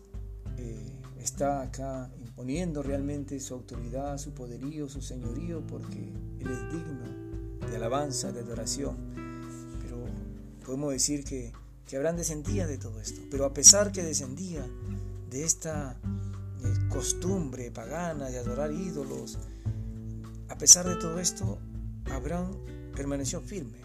eh, 0.57 0.99
está 1.19 1.61
acá 1.61 2.11
imponiendo 2.19 2.83
realmente 2.83 3.39
su 3.39 3.53
autoridad, 3.53 4.17
su 4.17 4.33
poderío, 4.33 4.89
su 4.89 5.03
señorío, 5.03 5.65
porque 5.67 6.11
Él 6.41 6.51
es 6.51 6.73
digno 6.73 7.14
de 7.75 7.79
alabanza, 7.79 8.31
de 8.31 8.41
adoración. 8.41 8.97
Pero 9.83 10.07
podemos 10.65 10.93
decir 10.93 11.25
que, 11.25 11.53
que 11.89 11.97
Abraham 11.97 12.17
descendía 12.17 12.69
de 12.69 12.79
todo 12.79 13.01
esto. 13.01 13.21
Pero 13.33 13.45
a 13.45 13.53
pesar 13.53 13.91
que 13.91 14.05
descendía 14.05 14.65
de 15.29 15.43
esta 15.43 15.97
costumbre 16.89 17.73
pagana 17.73 18.31
de 18.31 18.39
adorar 18.39 18.71
ídolos. 18.71 19.39
A 20.49 20.57
pesar 20.57 20.87
de 20.87 20.95
todo 20.95 21.19
esto, 21.19 21.59
Abraham 22.13 22.53
permaneció 22.95 23.41
firme, 23.41 23.79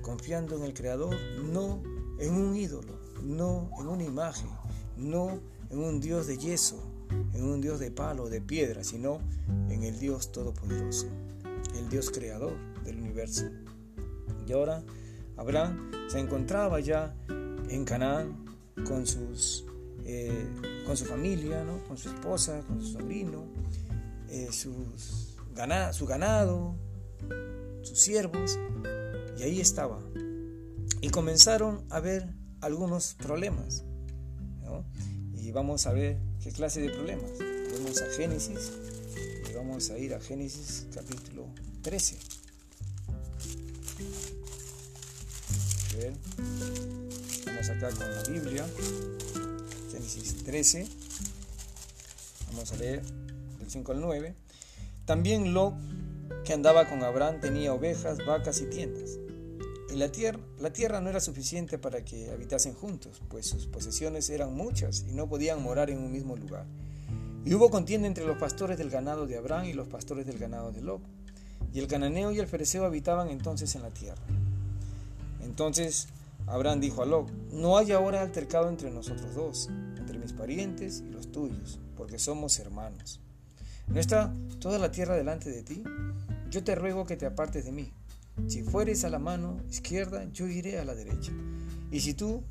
confiando 0.00 0.56
en 0.56 0.62
el 0.62 0.72
Creador, 0.72 1.16
no 1.42 1.82
en 2.20 2.34
un 2.34 2.54
ídolo, 2.54 2.96
no 3.24 3.70
en 3.80 3.88
una 3.88 4.04
imagen, 4.04 4.50
no 4.96 5.40
en 5.70 5.78
un 5.80 6.00
Dios 6.00 6.28
de 6.28 6.38
yeso, 6.38 6.80
en 7.34 7.42
un 7.42 7.60
Dios 7.60 7.80
de 7.80 7.90
palo, 7.90 8.28
de 8.28 8.40
piedra, 8.40 8.84
sino 8.84 9.18
en 9.68 9.82
el 9.82 9.98
Dios 9.98 10.30
Todopoderoso, 10.30 11.08
el 11.76 11.88
Dios 11.88 12.10
Creador 12.10 12.54
Y 14.46 14.52
ahora 14.52 14.84
Abraham 15.36 15.90
se 16.08 16.18
encontraba 16.18 16.80
ya 16.80 17.14
en 17.68 17.84
Canaán 17.84 18.44
con 18.86 19.06
sus 19.06 19.64
eh, 20.04 20.46
con 20.86 20.96
su 20.96 21.04
familia, 21.04 21.64
con 21.86 21.98
su 21.98 22.08
esposa, 22.08 22.62
con 22.66 22.80
su 22.80 22.92
sobrino, 22.92 23.46
eh, 24.28 24.48
sus 24.50 25.36
su 25.92 26.06
ganado, 26.06 26.76
sus 27.82 27.98
siervos, 27.98 28.58
y 29.36 29.42
ahí 29.42 29.60
estaba. 29.60 30.00
Y 31.00 31.10
comenzaron 31.10 31.84
a 31.90 32.00
ver 32.00 32.34
algunos 32.60 33.14
problemas. 33.14 33.84
Y 35.34 35.50
vamos 35.50 35.86
a 35.86 35.92
ver 35.92 36.18
qué 36.42 36.52
clase 36.52 36.80
de 36.80 36.90
problemas. 36.90 37.32
Vamos 37.72 38.00
a 38.02 38.06
Génesis 38.16 38.72
y 39.50 39.54
vamos 39.54 39.90
a 39.90 39.98
ir 39.98 40.14
a 40.14 40.20
Génesis 40.20 40.86
capítulo 40.92 41.46
13. 41.82 42.37
Vamos 47.46 47.68
acá 47.70 47.90
con 47.90 48.14
la 48.14 48.22
Biblia. 48.22 48.66
Génesis 49.90 50.44
13, 50.44 50.86
vamos 52.52 52.72
a 52.72 52.76
leer 52.76 53.02
del 53.58 53.70
5 53.70 53.92
al 53.92 54.00
9. 54.00 54.34
También 55.04 55.54
Lot, 55.54 55.74
que 56.44 56.52
andaba 56.52 56.88
con 56.88 57.02
Abraham, 57.02 57.40
tenía 57.40 57.72
ovejas, 57.72 58.18
vacas 58.24 58.60
y 58.60 58.66
tiendas. 58.66 59.18
Y 59.90 59.96
la 59.96 60.12
tierra, 60.12 60.38
la 60.58 60.72
tierra 60.72 61.00
no 61.00 61.10
era 61.10 61.20
suficiente 61.20 61.78
para 61.78 62.04
que 62.04 62.30
habitasen 62.30 62.74
juntos, 62.74 63.22
pues 63.28 63.46
sus 63.46 63.66
posesiones 63.66 64.28
eran 64.30 64.54
muchas 64.54 65.06
y 65.08 65.14
no 65.14 65.28
podían 65.28 65.62
morar 65.62 65.90
en 65.90 65.98
un 65.98 66.12
mismo 66.12 66.36
lugar. 66.36 66.66
Y 67.44 67.54
hubo 67.54 67.70
contienda 67.70 68.06
entre 68.06 68.26
los 68.26 68.36
pastores 68.36 68.76
del 68.78 68.90
ganado 68.90 69.26
de 69.26 69.38
Abraham 69.38 69.64
y 69.64 69.72
los 69.72 69.88
pastores 69.88 70.26
del 70.26 70.38
ganado 70.38 70.70
de 70.70 70.82
Lot. 70.82 71.00
Y 71.72 71.80
el 71.80 71.86
cananeo 71.86 72.32
y 72.32 72.38
el 72.38 72.46
fereceo 72.46 72.84
habitaban 72.84 73.28
entonces 73.30 73.74
en 73.74 73.82
la 73.82 73.90
tierra. 73.90 74.22
Entonces 75.42 76.08
Abraham 76.46 76.80
dijo 76.80 77.02
a 77.02 77.06
Lot, 77.06 77.30
no 77.52 77.76
hay 77.76 77.92
ahora 77.92 78.22
altercado 78.22 78.68
entre 78.68 78.90
nosotros 78.90 79.34
dos, 79.34 79.68
entre 79.96 80.18
mis 80.18 80.32
parientes 80.32 81.02
y 81.06 81.10
los 81.10 81.30
tuyos, 81.30 81.78
porque 81.96 82.18
somos 82.18 82.58
hermanos. 82.58 83.20
¿No 83.86 84.00
está 84.00 84.34
toda 84.58 84.78
la 84.78 84.90
tierra 84.90 85.16
delante 85.16 85.50
de 85.50 85.62
ti? 85.62 85.82
Yo 86.50 86.64
te 86.64 86.74
ruego 86.74 87.06
que 87.06 87.16
te 87.16 87.26
apartes 87.26 87.64
de 87.64 87.72
mí. 87.72 87.92
si 88.46 88.62
fueres 88.62 89.04
a 89.04 89.10
la 89.10 89.18
mano 89.18 89.60
izquierda, 89.68 90.24
yo 90.32 90.46
iré 90.46 90.78
a 90.78 90.84
la 90.84 90.94
derecha. 90.94 91.32
Y 91.90 92.00
si 92.00 92.14
tú 92.14 92.42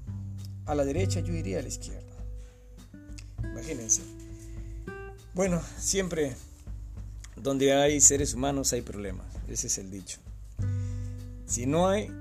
a 0.66 0.76
la 0.76 0.84
derecha, 0.84 1.22
yo 1.22 1.34
iré 1.34 1.58
a 1.58 1.62
la 1.62 1.70
izquierda. 1.70 2.04
Imagínense. 3.42 4.02
Bueno, 5.34 5.62
siempre 5.78 6.36
donde 7.42 7.74
hay 7.74 8.02
seres 8.02 8.34
humanos 8.34 8.74
hay 8.74 8.82
problemas. 8.82 9.26
Ese 9.48 9.68
es 9.68 9.78
el 9.78 9.92
dicho. 9.92 10.20
Si 11.46 11.66
no 11.66 11.88
hay 11.88 12.12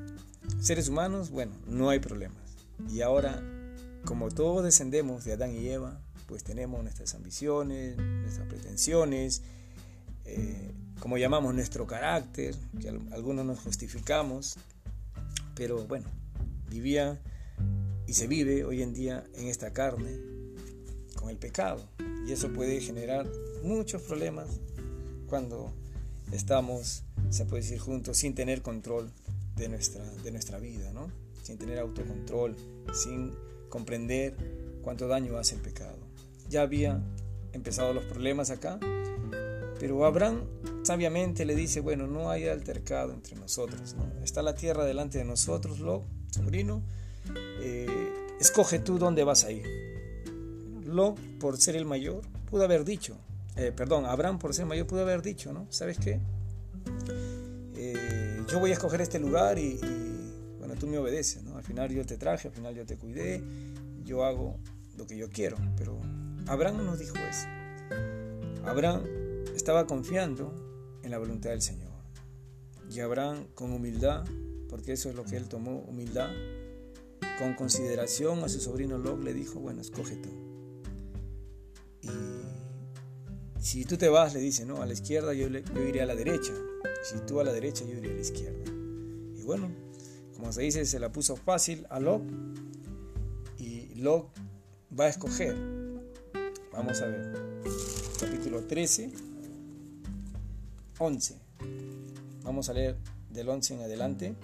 seres 0.60 0.88
humanos, 0.88 1.30
bueno, 1.30 1.52
no 1.66 1.90
hay 1.90 1.98
problemas. 1.98 2.42
Y 2.90 3.00
ahora, 3.00 3.42
como 4.04 4.30
todos 4.30 4.64
descendemos 4.64 5.24
de 5.24 5.32
Adán 5.32 5.56
y 5.56 5.68
Eva, 5.68 6.00
pues 6.26 6.44
tenemos 6.44 6.82
nuestras 6.82 7.14
ambiciones, 7.14 7.96
nuestras 7.96 8.46
pretensiones, 8.48 9.42
eh, 10.24 10.72
como 11.00 11.18
llamamos 11.18 11.54
nuestro 11.54 11.86
carácter, 11.86 12.54
que 12.80 12.88
algunos 13.12 13.46
nos 13.46 13.60
justificamos, 13.60 14.56
pero 15.54 15.86
bueno, 15.86 16.06
vivía 16.68 17.20
y 18.06 18.12
se 18.12 18.26
vive 18.26 18.64
hoy 18.64 18.82
en 18.82 18.92
día 18.92 19.24
en 19.34 19.46
esta 19.46 19.72
carne 19.72 20.18
con 21.14 21.30
el 21.30 21.36
pecado. 21.36 21.88
Y 22.26 22.32
eso 22.32 22.52
puede 22.52 22.80
generar 22.80 23.26
muchos 23.62 24.02
problemas 24.02 24.48
cuando 25.26 25.72
estamos, 26.32 27.02
se 27.30 27.44
puede 27.44 27.62
decir, 27.62 27.78
juntos 27.78 28.18
sin 28.18 28.34
tener 28.34 28.62
control 28.62 29.10
de 29.56 29.68
nuestra, 29.68 30.04
de 30.04 30.30
nuestra 30.30 30.58
vida, 30.58 30.92
¿no? 30.92 31.10
sin 31.42 31.58
tener 31.58 31.78
autocontrol, 31.78 32.56
sin 32.92 33.32
comprender 33.68 34.36
cuánto 34.82 35.06
daño 35.06 35.36
hace 35.38 35.54
el 35.54 35.60
pecado. 35.60 35.98
Ya 36.48 36.62
había 36.62 37.00
empezado 37.52 37.92
los 37.92 38.04
problemas 38.04 38.50
acá, 38.50 38.78
pero 39.78 40.04
Abraham 40.04 40.42
sabiamente 40.82 41.44
le 41.44 41.54
dice, 41.54 41.80
bueno, 41.80 42.06
no 42.06 42.30
hay 42.30 42.48
altercado 42.48 43.12
entre 43.12 43.36
nosotros, 43.36 43.94
¿no? 43.94 44.24
está 44.24 44.42
la 44.42 44.54
tierra 44.54 44.84
delante 44.84 45.18
de 45.18 45.24
nosotros, 45.24 45.80
Lot, 45.80 46.02
sobrino, 46.30 46.82
eh, 47.60 48.12
escoge 48.40 48.78
tú 48.78 48.98
dónde 48.98 49.24
vas 49.24 49.44
a 49.44 49.52
ir. 49.52 49.64
Lot, 50.84 51.18
por 51.38 51.58
ser 51.58 51.76
el 51.76 51.84
mayor, 51.84 52.22
pudo 52.50 52.64
haber 52.64 52.84
dicho, 52.84 53.16
eh, 53.56 53.72
perdón, 53.74 54.04
Abraham 54.06 54.38
por 54.38 54.54
ser 54.54 54.66
mayor 54.66 54.86
pudo 54.86 55.00
haber 55.00 55.22
dicho, 55.22 55.52
¿no? 55.52 55.66
¿Sabes 55.70 55.98
qué? 55.98 56.20
Eh, 57.74 58.42
yo 58.48 58.60
voy 58.60 58.70
a 58.70 58.74
escoger 58.74 59.00
este 59.00 59.18
lugar 59.18 59.58
y, 59.58 59.78
bueno, 60.58 60.74
tú 60.78 60.86
me 60.86 60.98
obedeces, 60.98 61.42
¿no? 61.42 61.56
Al 61.56 61.62
final 61.62 61.90
yo 61.90 62.04
te 62.04 62.16
traje, 62.16 62.48
al 62.48 62.54
final 62.54 62.74
yo 62.74 62.84
te 62.84 62.96
cuidé, 62.96 63.42
yo 64.04 64.24
hago 64.24 64.58
lo 64.96 65.06
que 65.06 65.16
yo 65.16 65.30
quiero, 65.30 65.56
pero 65.76 65.98
Abraham 66.46 66.84
no 66.84 66.96
dijo 66.96 67.16
eso. 67.16 67.46
Abraham 68.64 69.02
estaba 69.54 69.86
confiando 69.86 70.52
en 71.02 71.10
la 71.10 71.18
voluntad 71.18 71.50
del 71.50 71.62
Señor. 71.62 71.92
Y 72.90 73.00
Abraham 73.00 73.46
con 73.54 73.72
humildad, 73.72 74.24
porque 74.68 74.92
eso 74.92 75.08
es 75.08 75.16
lo 75.16 75.24
que 75.24 75.36
él 75.36 75.48
tomó, 75.48 75.78
humildad, 75.88 76.30
con 77.38 77.54
consideración 77.54 78.44
a 78.44 78.48
su 78.48 78.60
sobrino 78.60 78.98
Lot 78.98 79.22
le 79.22 79.34
dijo, 79.34 79.60
bueno, 79.60 79.80
escoge 79.80 80.16
tú. 80.16 80.45
Si 83.66 83.84
tú 83.84 83.96
te 83.96 84.08
vas, 84.08 84.32
le 84.32 84.38
dice, 84.38 84.64
no, 84.64 84.80
a 84.80 84.86
la 84.86 84.92
izquierda 84.92 85.34
yo, 85.34 85.48
iré 85.48 86.00
a 86.00 86.06
la 86.06 86.14
derecha. 86.14 86.52
Si 87.02 87.18
tú 87.26 87.40
a 87.40 87.44
la 87.44 87.52
derecha, 87.52 87.84
yo 87.84 87.98
iré 87.98 88.12
a 88.12 88.14
la 88.14 88.20
izquierda. 88.20 88.64
Y 89.34 89.42
bueno, 89.42 89.68
como 90.36 90.52
se 90.52 90.62
dice, 90.62 90.84
se 90.84 91.00
la 91.00 91.10
puso 91.10 91.34
fácil 91.34 91.84
a 91.90 91.98
Lot. 91.98 92.22
Y 93.58 93.96
Lot 93.96 94.28
va 94.96 95.06
a 95.06 95.08
escoger. 95.08 95.56
Vamos 96.72 97.00
a 97.00 97.06
ver. 97.06 97.32
Capítulo 98.20 98.62
13, 98.62 99.10
11. 101.00 101.36
Vamos 102.44 102.68
a 102.68 102.72
leer 102.72 102.96
del 103.30 103.48
11 103.48 103.74
en 103.74 103.80
adelante. 103.80 104.36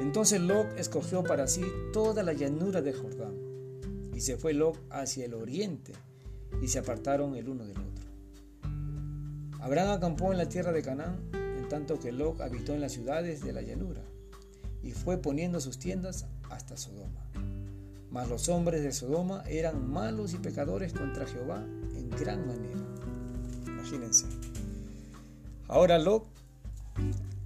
Entonces 0.00 0.40
Lot 0.40 0.78
escogió 0.78 1.22
para 1.22 1.46
sí 1.48 1.62
toda 1.92 2.22
la 2.22 2.32
llanura 2.32 2.80
de 2.80 2.94
Jordán. 2.94 3.34
Y 4.14 4.22
se 4.22 4.38
fue 4.38 4.54
Lot 4.54 4.80
hacia 4.88 5.26
el 5.26 5.34
oriente 5.34 5.92
y 6.62 6.68
se 6.68 6.78
apartaron 6.78 7.36
el 7.36 7.48
uno 7.48 7.64
del 7.64 7.78
otro. 7.78 8.04
Abraham 9.60 9.90
acampó 9.92 10.32
en 10.32 10.38
la 10.38 10.48
tierra 10.48 10.72
de 10.72 10.82
Canaán, 10.82 11.16
en 11.32 11.68
tanto 11.68 11.98
que 11.98 12.12
Lot 12.12 12.40
habitó 12.40 12.74
en 12.74 12.80
las 12.80 12.92
ciudades 12.92 13.42
de 13.42 13.52
la 13.52 13.62
llanura, 13.62 14.02
y 14.82 14.92
fue 14.92 15.16
poniendo 15.18 15.60
sus 15.60 15.78
tiendas 15.78 16.26
hasta 16.50 16.76
Sodoma. 16.76 17.30
Mas 18.10 18.28
los 18.28 18.48
hombres 18.48 18.82
de 18.82 18.92
Sodoma 18.92 19.42
eran 19.48 19.90
malos 19.90 20.34
y 20.34 20.36
pecadores 20.36 20.92
contra 20.92 21.26
Jehová 21.26 21.64
en 21.96 22.10
gran 22.10 22.46
manera. 22.46 22.78
Imagínense. 23.66 24.26
Ahora 25.66 25.98
Lot, 25.98 26.26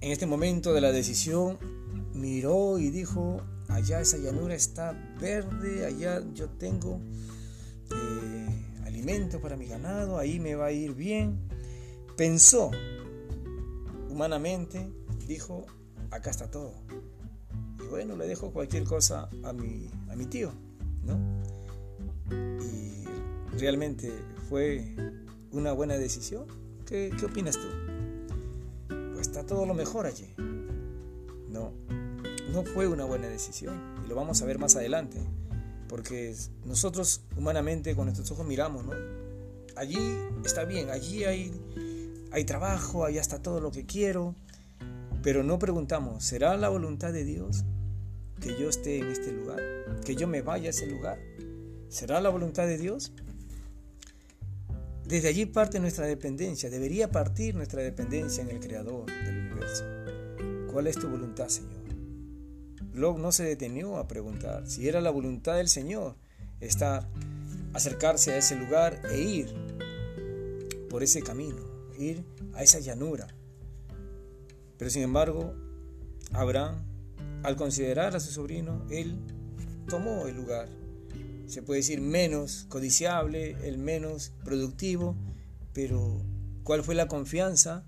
en 0.01 0.11
este 0.11 0.25
momento 0.25 0.73
de 0.73 0.81
la 0.81 0.91
decisión, 0.91 1.57
miró 2.13 2.79
y 2.79 2.89
dijo, 2.89 3.41
allá 3.69 4.01
esa 4.01 4.17
llanura 4.17 4.55
está 4.55 4.91
verde, 5.19 5.85
allá 5.85 6.21
yo 6.33 6.49
tengo 6.49 6.99
eh, 9.07 9.39
para 9.41 9.55
mi 9.55 9.65
ganado, 9.65 10.17
ahí 10.17 10.39
me 10.39 10.55
va 10.55 10.67
a 10.67 10.71
ir 10.71 10.93
bien. 10.93 11.39
Pensó 12.17 12.71
humanamente, 14.09 14.91
dijo, 15.27 15.65
acá 16.11 16.29
está 16.29 16.49
todo. 16.49 16.73
Y 17.79 17.87
bueno, 17.87 18.15
le 18.15 18.27
dejo 18.27 18.51
cualquier 18.51 18.83
cosa 18.83 19.29
a 19.43 19.53
mi, 19.53 19.89
a 20.09 20.15
mi 20.15 20.25
tío, 20.25 20.51
¿no? 21.03 21.17
Y 22.31 23.05
realmente 23.57 24.11
fue 24.49 24.95
una 25.51 25.71
buena 25.71 25.97
decisión. 25.97 26.45
¿Qué, 26.85 27.11
qué 27.17 27.25
opinas 27.25 27.57
tú? 27.57 27.67
Pues 29.13 29.27
está 29.27 29.45
todo 29.45 29.65
lo 29.65 29.73
mejor 29.73 30.05
allí. 30.05 30.33
No, 31.47 31.71
no 32.51 32.63
fue 32.63 32.87
una 32.87 33.05
buena 33.05 33.27
decisión. 33.27 33.79
Y 34.03 34.09
lo 34.09 34.15
vamos 34.15 34.41
a 34.41 34.45
ver 34.45 34.59
más 34.59 34.75
adelante. 34.75 35.19
Porque 35.89 36.33
nosotros 36.63 37.21
humanamente 37.35 37.93
con 37.95 38.05
nuestros 38.05 38.31
ojos 38.31 38.47
miramos, 38.47 38.85
¿no? 38.85 38.93
Allí 39.75 39.97
está 40.45 40.63
bien, 40.63 40.89
allí 40.89 41.25
hay, 41.25 41.51
hay 42.31 42.45
trabajo, 42.45 43.03
allá 43.03 43.19
está 43.19 43.41
todo 43.41 43.59
lo 43.59 43.71
que 43.71 43.85
quiero, 43.85 44.35
pero 45.21 45.43
no 45.43 45.59
preguntamos, 45.59 46.23
¿será 46.23 46.55
la 46.55 46.69
voluntad 46.69 47.11
de 47.11 47.25
Dios 47.25 47.65
que 48.39 48.57
yo 48.57 48.69
esté 48.69 48.99
en 48.99 49.07
este 49.07 49.33
lugar? 49.33 49.59
¿Que 50.05 50.15
yo 50.15 50.27
me 50.27 50.41
vaya 50.41 50.67
a 50.67 50.69
ese 50.69 50.87
lugar? 50.87 51.19
¿Será 51.89 52.21
la 52.21 52.29
voluntad 52.29 52.67
de 52.67 52.77
Dios? 52.77 53.11
Desde 55.05 55.27
allí 55.27 55.47
parte 55.47 55.79
nuestra 55.79 56.05
dependencia, 56.05 56.69
debería 56.69 57.09
partir 57.09 57.55
nuestra 57.55 57.81
dependencia 57.81 58.43
en 58.43 58.51
el 58.51 58.59
Creador 58.59 59.07
del 59.07 59.37
universo. 59.37 59.83
¿Cuál 60.71 60.85
es 60.85 60.97
tu 60.97 61.09
voluntad, 61.09 61.47
Señor? 61.47 61.78
Lot 62.99 63.17
no 63.17 63.31
se 63.31 63.43
detenió 63.43 63.97
a 63.97 64.09
preguntar 64.09 64.67
si 64.67 64.89
era 64.89 64.99
la 64.99 65.09
voluntad 65.09 65.55
del 65.55 65.69
Señor 65.69 66.15
estar, 66.59 67.07
acercarse 67.73 68.33
a 68.33 68.37
ese 68.37 68.57
lugar 68.57 69.01
e 69.09 69.21
ir 69.21 69.55
por 70.89 71.01
ese 71.01 71.21
camino, 71.21 71.61
ir 71.97 72.25
a 72.53 72.61
esa 72.61 72.79
llanura. 72.79 73.27
Pero 74.77 74.91
sin 74.91 75.03
embargo, 75.03 75.53
Abraham, 76.33 76.83
al 77.43 77.55
considerar 77.55 78.17
a 78.17 78.19
su 78.19 78.31
sobrino, 78.31 78.85
él 78.89 79.17
tomó 79.87 80.27
el 80.27 80.35
lugar, 80.35 80.67
se 81.47 81.61
puede 81.61 81.79
decir 81.79 82.01
menos 82.01 82.65
codiciable, 82.67 83.55
el 83.63 83.77
menos 83.77 84.33
productivo, 84.43 85.15
pero 85.71 86.21
¿cuál 86.63 86.83
fue 86.83 86.95
la 86.95 87.07
confianza 87.07 87.85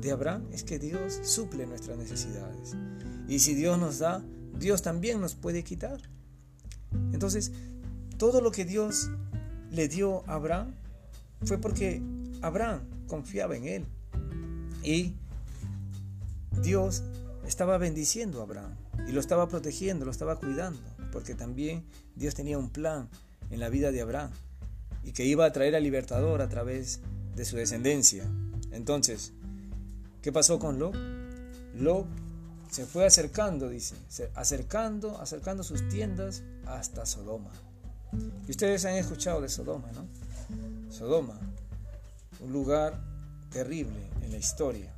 de 0.00 0.10
Abraham? 0.10 0.48
Es 0.52 0.64
que 0.64 0.80
Dios 0.80 1.20
suple 1.22 1.64
nuestras 1.64 1.96
necesidades. 1.96 2.74
Y 3.32 3.38
si 3.38 3.54
Dios 3.54 3.78
nos 3.78 3.98
da, 3.98 4.22
Dios 4.58 4.82
también 4.82 5.18
nos 5.18 5.34
puede 5.34 5.64
quitar. 5.64 5.98
Entonces, 7.14 7.50
todo 8.18 8.42
lo 8.42 8.50
que 8.50 8.66
Dios 8.66 9.08
le 9.70 9.88
dio 9.88 10.22
a 10.28 10.34
Abraham 10.34 10.74
fue 11.42 11.56
porque 11.56 12.02
Abraham 12.42 12.82
confiaba 13.06 13.56
en 13.56 13.64
él. 13.64 13.86
Y 14.82 15.14
Dios 16.62 17.04
estaba 17.46 17.78
bendiciendo 17.78 18.40
a 18.40 18.42
Abraham 18.42 18.74
y 19.08 19.12
lo 19.12 19.20
estaba 19.20 19.48
protegiendo, 19.48 20.04
lo 20.04 20.10
estaba 20.10 20.36
cuidando, 20.36 20.82
porque 21.10 21.34
también 21.34 21.84
Dios 22.14 22.34
tenía 22.34 22.58
un 22.58 22.68
plan 22.68 23.08
en 23.50 23.60
la 23.60 23.70
vida 23.70 23.92
de 23.92 24.02
Abraham 24.02 24.30
y 25.04 25.12
que 25.12 25.24
iba 25.24 25.46
a 25.46 25.52
traer 25.52 25.74
al 25.74 25.84
libertador 25.84 26.42
a 26.42 26.50
través 26.50 27.00
de 27.34 27.46
su 27.46 27.56
descendencia. 27.56 28.30
Entonces, 28.72 29.32
¿qué 30.20 30.32
pasó 30.32 30.58
con 30.58 30.78
Lot? 30.78 32.21
Se 32.72 32.86
fue 32.86 33.04
acercando, 33.04 33.68
dice, 33.68 33.94
acercando, 34.34 35.20
acercando 35.20 35.62
sus 35.62 35.86
tiendas 35.90 36.42
hasta 36.64 37.04
Sodoma. 37.04 37.52
Y 38.48 38.50
ustedes 38.50 38.86
han 38.86 38.94
escuchado 38.94 39.42
de 39.42 39.50
Sodoma, 39.50 39.92
¿no? 39.92 40.06
Sodoma, 40.90 41.38
un 42.40 42.50
lugar 42.50 42.98
terrible 43.50 44.08
en 44.22 44.32
la 44.32 44.38
historia. 44.38 44.90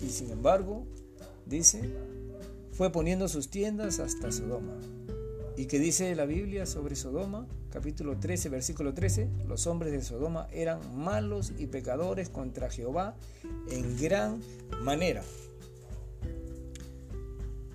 Y 0.00 0.08
sin 0.08 0.30
embargo, 0.30 0.86
dice, 1.44 1.82
fue 2.72 2.90
poniendo 2.90 3.28
sus 3.28 3.50
tiendas 3.50 3.98
hasta 3.98 4.32
Sodoma. 4.32 4.72
¿Y 5.58 5.66
qué 5.66 5.78
dice 5.78 6.14
la 6.14 6.24
Biblia 6.24 6.64
sobre 6.64 6.96
Sodoma? 6.96 7.46
Capítulo 7.70 8.18
13, 8.18 8.48
versículo 8.48 8.94
13. 8.94 9.28
Los 9.46 9.66
hombres 9.66 9.92
de 9.92 10.02
Sodoma 10.02 10.48
eran 10.50 10.96
malos 10.96 11.52
y 11.58 11.66
pecadores 11.66 12.30
contra 12.30 12.70
Jehová 12.70 13.16
en 13.68 13.98
gran 13.98 14.40
manera. 14.82 15.22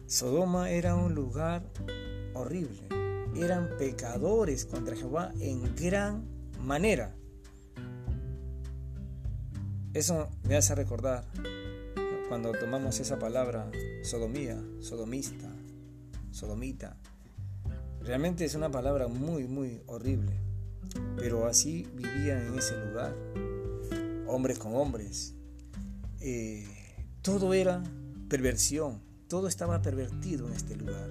Sodoma 0.08 0.70
era 0.70 0.96
un 0.96 1.16
lugar 1.16 1.64
horrible. 2.36 2.88
Eran 3.36 3.70
pecadores 3.78 4.66
contra 4.66 4.96
Jehová 4.96 5.34
en 5.40 5.76
gran 5.76 6.26
manera. 6.62 7.16
Eso 9.94 10.30
me 10.44 10.56
hace 10.58 10.76
recordar 10.76 11.26
cuando 12.30 12.52
tomamos 12.52 13.00
esa 13.00 13.18
palabra 13.18 13.72
sodomía, 14.04 14.62
sodomista, 14.80 15.50
sodomita. 16.32 16.98
Realmente 18.02 18.46
es 18.46 18.54
una 18.56 18.70
palabra 18.70 19.08
muy, 19.08 19.48
muy 19.48 19.82
horrible. 19.88 20.40
Pero 21.18 21.48
así 21.48 21.88
vivían 21.94 22.46
en 22.48 22.60
ese 22.60 22.78
lugar, 22.86 23.16
hombres 24.28 24.60
con 24.60 24.76
hombres. 24.76 25.34
Eh, 26.20 26.68
todo 27.22 27.54
era 27.54 27.84
perversión, 28.30 29.02
todo 29.28 29.48
estaba 29.48 29.82
pervertido 29.82 30.48
en 30.48 30.54
este 30.54 30.76
lugar. 30.76 31.10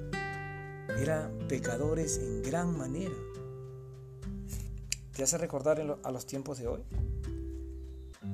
Eran 0.99 1.39
pecadores 1.49 2.19
en 2.19 2.43
gran 2.43 2.77
manera. 2.77 3.15
¿Te 5.15 5.23
hace 5.23 5.39
recordar 5.39 5.99
a 6.03 6.11
los 6.11 6.27
tiempos 6.27 6.59
de 6.59 6.67
hoy? 6.67 6.83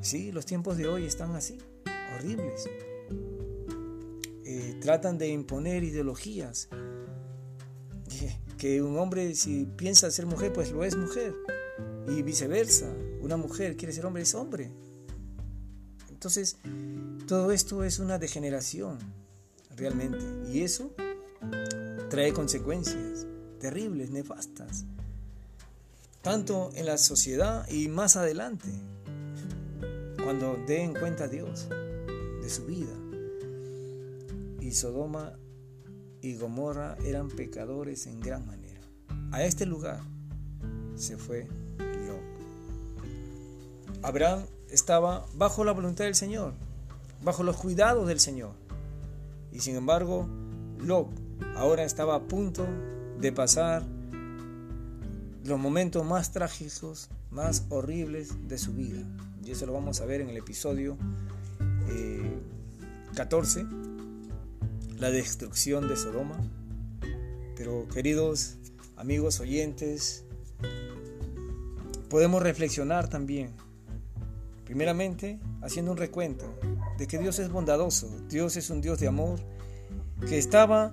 Sí, 0.00 0.32
los 0.32 0.46
tiempos 0.46 0.76
de 0.76 0.88
hoy 0.88 1.04
están 1.04 1.36
así, 1.36 1.58
horribles. 2.16 2.68
Eh, 4.44 4.78
tratan 4.80 5.18
de 5.18 5.28
imponer 5.28 5.84
ideologías. 5.84 6.68
Que 8.60 8.82
un 8.82 8.98
hombre 8.98 9.34
si 9.36 9.64
piensa 9.64 10.10
ser 10.10 10.26
mujer, 10.26 10.52
pues 10.52 10.70
lo 10.70 10.84
es 10.84 10.94
mujer. 10.94 11.32
Y 12.08 12.20
viceversa. 12.20 12.92
Una 13.22 13.38
mujer 13.38 13.74
quiere 13.74 13.94
ser 13.94 14.04
hombre, 14.04 14.22
es 14.22 14.34
hombre. 14.34 14.70
Entonces, 16.10 16.58
todo 17.26 17.52
esto 17.52 17.84
es 17.84 18.00
una 18.00 18.18
degeneración, 18.18 18.98
realmente. 19.80 20.24
Y 20.52 20.62
eso 20.62 20.92
trae 22.08 22.32
consecuencias 22.32 23.26
terribles, 23.58 24.10
nefastas. 24.10 24.84
Tanto 26.22 26.70
en 26.74 26.86
la 26.86 26.98
sociedad 26.98 27.66
y 27.68 27.88
más 27.88 28.16
adelante 28.16 28.68
cuando 30.22 30.56
den 30.66 30.94
cuenta 30.94 31.24
a 31.24 31.28
Dios 31.28 31.68
de 32.42 32.48
su 32.50 32.66
vida. 32.66 32.92
Y 34.60 34.72
Sodoma 34.72 35.32
y 36.20 36.36
Gomorra 36.36 36.96
eran 37.04 37.28
pecadores 37.28 38.06
en 38.06 38.20
gran 38.20 38.46
manera. 38.46 38.80
A 39.32 39.42
este 39.44 39.64
lugar 39.64 40.00
se 40.94 41.16
fue 41.16 41.48
Lot. 41.78 42.20
Abraham 44.02 44.44
estaba 44.68 45.26
bajo 45.34 45.64
la 45.64 45.72
voluntad 45.72 46.04
del 46.04 46.14
Señor, 46.14 46.52
bajo 47.22 47.42
los 47.42 47.56
cuidados 47.56 48.06
del 48.06 48.20
Señor. 48.20 48.52
Y 49.52 49.60
sin 49.60 49.76
embargo, 49.76 50.28
Lot 50.78 51.08
ahora 51.56 51.84
estaba 51.84 52.14
a 52.14 52.22
punto 52.22 52.66
de 53.18 53.32
pasar 53.32 53.82
los 55.44 55.58
momentos 55.58 56.04
más 56.04 56.32
trágicos, 56.32 57.10
más 57.30 57.66
horribles 57.68 58.48
de 58.48 58.58
su 58.58 58.72
vida. 58.72 59.02
Y 59.44 59.50
eso 59.50 59.66
lo 59.66 59.72
vamos 59.72 60.00
a 60.00 60.06
ver 60.06 60.20
en 60.20 60.30
el 60.30 60.36
episodio 60.36 60.96
14, 63.14 63.60
eh, 63.60 63.66
la 64.98 65.10
destrucción 65.10 65.88
de 65.88 65.96
Sodoma. 65.96 66.36
Pero 67.56 67.86
queridos 67.88 68.56
amigos 68.96 69.40
oyentes, 69.40 70.24
podemos 72.08 72.42
reflexionar 72.42 73.08
también, 73.08 73.50
primeramente 74.64 75.40
haciendo 75.62 75.92
un 75.92 75.96
recuento 75.96 76.54
de 77.00 77.06
que 77.06 77.16
Dios 77.16 77.38
es 77.38 77.48
bondadoso, 77.48 78.10
Dios 78.28 78.58
es 78.58 78.68
un 78.68 78.82
Dios 78.82 79.00
de 79.00 79.08
amor, 79.08 79.40
que 80.28 80.36
estaba 80.36 80.92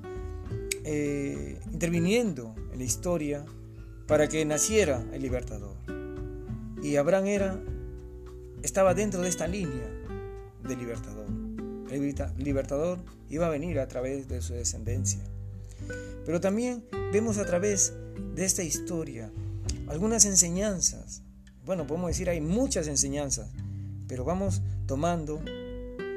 eh, 0.86 1.60
interviniendo 1.70 2.56
en 2.72 2.80
la 2.80 2.86
historia 2.86 3.44
para 4.08 4.30
que 4.30 4.46
naciera 4.46 5.06
el 5.12 5.22
libertador. 5.22 5.76
Y 6.82 6.96
Abraham 6.96 7.26
era 7.26 7.60
estaba 8.64 8.94
dentro 8.94 9.22
de 9.22 9.28
esta 9.28 9.48
línea 9.48 9.86
del 10.66 10.80
libertador. 10.80 11.28
El 11.92 12.16
libertador 12.38 13.00
iba 13.30 13.48
a 13.48 13.50
venir 13.50 13.78
a 13.78 13.90
través 13.90 14.30
de 14.30 14.42
su 14.42 14.54
descendencia. 14.54 15.20
Pero 16.26 16.40
también 16.40 16.86
vemos 17.12 17.38
a 17.38 17.46
través 17.46 17.92
de 18.34 18.46
esta 18.46 18.64
historia 18.64 19.30
algunas 19.90 20.24
enseñanzas. 20.24 21.22
Bueno, 21.66 21.86
podemos 21.86 22.08
decir 22.08 22.30
hay 22.30 22.40
muchas 22.40 22.88
enseñanzas, 22.88 23.50
pero 24.08 24.24
vamos 24.24 24.62
tomando 24.86 25.42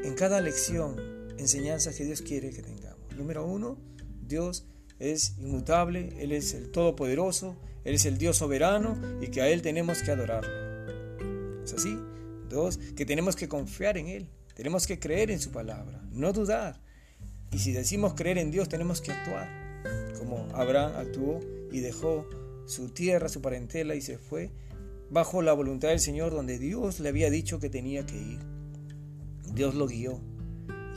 en 0.05 0.15
cada 0.15 0.41
lección 0.41 0.97
enseñanzas 1.39 1.97
que 1.97 2.05
Dios 2.05 2.23
quiere 2.23 2.51
que 2.51 2.63
tengamos. 2.63 3.15
Número 3.17 3.45
uno, 3.47 3.79
Dios 4.27 4.67
es 4.99 5.35
inmutable, 5.39 6.11
Él 6.19 6.33
es 6.33 6.55
el 6.55 6.71
Todopoderoso, 6.71 7.57
Él 7.85 7.95
es 7.95 8.07
el 8.07 8.19
Dios 8.19 8.37
soberano 8.37 8.97
y 9.21 9.29
que 9.29 9.43
a 9.43 9.49
Él 9.49 9.63
tenemos 9.63 10.03
que 10.03 10.11
adorarle. 10.11 11.65
¿Es 11.65 11.75
así? 11.75 11.99
Dos, 12.49 12.79
que 12.97 13.07
tenemos 13.07 13.37
que 13.37 13.49
confiar 13.49 13.97
en 13.97 14.09
Él, 14.09 14.29
tenemos 14.55 14.87
que 14.87 14.99
creer 14.99 15.31
en 15.31 15.41
su 15.41 15.51
palabra, 15.51 16.03
no 16.11 16.33
dudar. 16.33 16.81
Y 17.53 17.59
si 17.59 17.73
decimos 17.73 18.15
creer 18.15 18.39
en 18.39 18.51
Dios, 18.51 18.69
tenemos 18.69 19.01
que 19.01 19.13
actuar, 19.13 19.49
como 20.19 20.47
Abraham 20.55 20.93
actuó 20.97 21.41
y 21.73 21.81
dejó 21.81 22.29
su 22.67 22.91
tierra, 22.91 23.29
su 23.29 23.41
parentela 23.43 23.95
y 23.95 24.01
se 24.01 24.19
fue 24.19 24.51
bajo 25.11 25.43
la 25.43 25.53
voluntad 25.53 25.89
del 25.89 26.01
Señor 26.01 26.33
donde 26.33 26.59
Dios 26.59 27.01
le 27.01 27.09
había 27.09 27.31
dicho 27.31 27.59
que 27.59 27.69
tenía 27.69 28.07
que 28.07 28.17
ir. 28.17 28.50
Dios 29.55 29.75
lo 29.75 29.87
guió. 29.87 30.21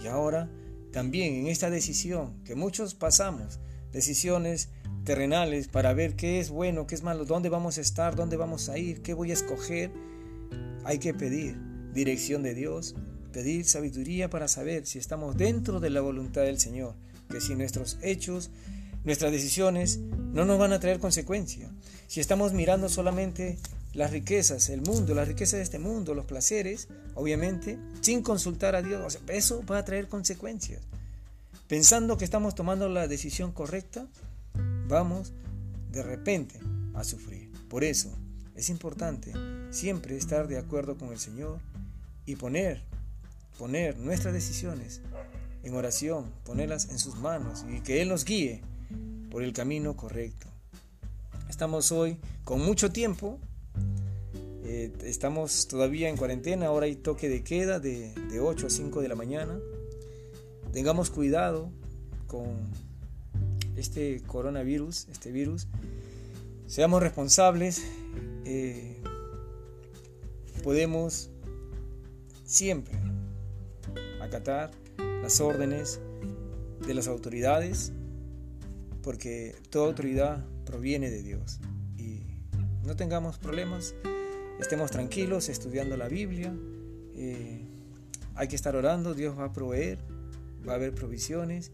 Y 0.03 0.07
ahora 0.07 0.49
también 0.91 1.35
en 1.35 1.47
esta 1.47 1.69
decisión 1.69 2.41
que 2.43 2.55
muchos 2.55 2.93
pasamos, 2.93 3.59
decisiones 3.91 4.69
terrenales 5.03 5.67
para 5.67 5.93
ver 5.93 6.15
qué 6.15 6.39
es 6.39 6.49
bueno, 6.49 6.87
qué 6.87 6.95
es 6.95 7.03
malo, 7.03 7.25
dónde 7.25 7.49
vamos 7.49 7.77
a 7.77 7.81
estar, 7.81 8.15
dónde 8.15 8.37
vamos 8.37 8.69
a 8.69 8.77
ir, 8.77 9.01
qué 9.01 9.13
voy 9.13 9.31
a 9.31 9.33
escoger, 9.33 9.91
hay 10.85 10.99
que 10.99 11.13
pedir 11.13 11.57
dirección 11.93 12.43
de 12.43 12.53
Dios, 12.53 12.95
pedir 13.31 13.65
sabiduría 13.65 14.29
para 14.29 14.47
saber 14.47 14.85
si 14.85 14.99
estamos 14.99 15.35
dentro 15.35 15.79
de 15.79 15.89
la 15.89 16.01
voluntad 16.01 16.43
del 16.43 16.59
Señor, 16.59 16.95
que 17.29 17.41
si 17.41 17.55
nuestros 17.55 17.97
hechos, 18.01 18.51
nuestras 19.03 19.31
decisiones 19.31 19.97
no 19.97 20.45
nos 20.45 20.59
van 20.59 20.73
a 20.73 20.79
traer 20.79 20.99
consecuencia. 20.99 21.69
Si 22.07 22.19
estamos 22.19 22.53
mirando 22.53 22.89
solamente 22.89 23.57
las 23.93 24.11
riquezas, 24.11 24.69
el 24.69 24.81
mundo, 24.81 25.13
las 25.13 25.27
riquezas 25.27 25.57
de 25.57 25.63
este 25.63 25.79
mundo, 25.79 26.15
los 26.15 26.25
placeres, 26.25 26.87
obviamente, 27.13 27.77
sin 28.01 28.23
consultar 28.23 28.75
a 28.75 28.81
Dios, 28.81 29.19
eso 29.27 29.63
va 29.65 29.77
a 29.77 29.85
traer 29.85 30.07
consecuencias. 30.07 30.81
Pensando 31.67 32.17
que 32.17 32.25
estamos 32.25 32.55
tomando 32.55 32.89
la 32.89 33.07
decisión 33.07 33.51
correcta, 33.51 34.07
vamos 34.87 35.33
de 35.91 36.03
repente 36.03 36.59
a 36.93 37.03
sufrir. 37.03 37.51
Por 37.69 37.83
eso, 37.83 38.11
es 38.55 38.69
importante 38.69 39.33
siempre 39.71 40.17
estar 40.17 40.47
de 40.47 40.57
acuerdo 40.57 40.97
con 40.97 41.11
el 41.11 41.19
Señor 41.19 41.59
y 42.25 42.35
poner, 42.35 42.83
poner 43.57 43.97
nuestras 43.97 44.33
decisiones 44.33 45.01
en 45.63 45.75
oración, 45.75 46.31
ponerlas 46.43 46.89
en 46.89 46.99
sus 46.99 47.15
manos 47.15 47.65
y 47.69 47.81
que 47.81 48.01
Él 48.01 48.09
nos 48.09 48.25
guíe 48.25 48.61
por 49.31 49.43
el 49.43 49.53
camino 49.53 49.95
correcto. 49.95 50.47
Estamos 51.49 51.91
hoy 51.91 52.17
con 52.43 52.59
mucho 52.61 52.91
tiempo, 52.91 53.39
eh, 54.63 54.91
estamos 55.03 55.67
todavía 55.67 56.09
en 56.09 56.17
cuarentena, 56.17 56.67
ahora 56.67 56.85
hay 56.85 56.95
toque 56.95 57.29
de 57.29 57.43
queda 57.43 57.79
de, 57.79 58.13
de 58.13 58.39
8 58.39 58.67
a 58.67 58.69
5 58.69 59.01
de 59.01 59.07
la 59.07 59.15
mañana. 59.15 59.59
Tengamos 60.71 61.09
cuidado 61.09 61.69
con 62.27 62.47
este 63.75 64.21
coronavirus, 64.25 65.07
este 65.11 65.31
virus. 65.31 65.67
Seamos 66.67 67.01
responsables, 67.01 67.83
eh, 68.45 69.01
podemos 70.63 71.29
siempre 72.45 72.95
acatar 74.21 74.71
las 75.21 75.41
órdenes 75.41 75.99
de 76.85 76.93
las 76.93 77.07
autoridades, 77.07 77.91
porque 79.01 79.55
toda 79.69 79.87
autoridad 79.87 80.45
proviene 80.65 81.09
de 81.09 81.21
Dios. 81.21 81.59
Y 81.97 82.23
no 82.83 82.95
tengamos 82.95 83.37
problemas, 83.37 83.93
estemos 84.59 84.91
tranquilos 84.91 85.49
estudiando 85.49 85.97
la 85.97 86.07
Biblia, 86.07 86.53
eh, 87.15 87.65
hay 88.35 88.47
que 88.47 88.55
estar 88.55 88.75
orando, 88.75 89.13
Dios 89.13 89.37
va 89.37 89.45
a 89.45 89.53
proveer, 89.53 89.99
va 90.67 90.73
a 90.73 90.75
haber 90.75 90.93
provisiones 90.93 91.71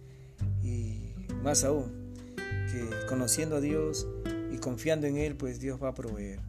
y 0.64 1.14
más 1.44 1.64
aún, 1.64 2.14
que 2.36 2.90
conociendo 3.08 3.58
a 3.58 3.62
Dios 3.62 4.08
y 4.52 4.58
confiando 4.58 5.08
en 5.08 5.18
Él, 5.18 5.36
pues 5.36 5.60
Dios 5.60 5.82
va 5.82 5.90
a 5.90 5.94
proveer. 5.94 6.40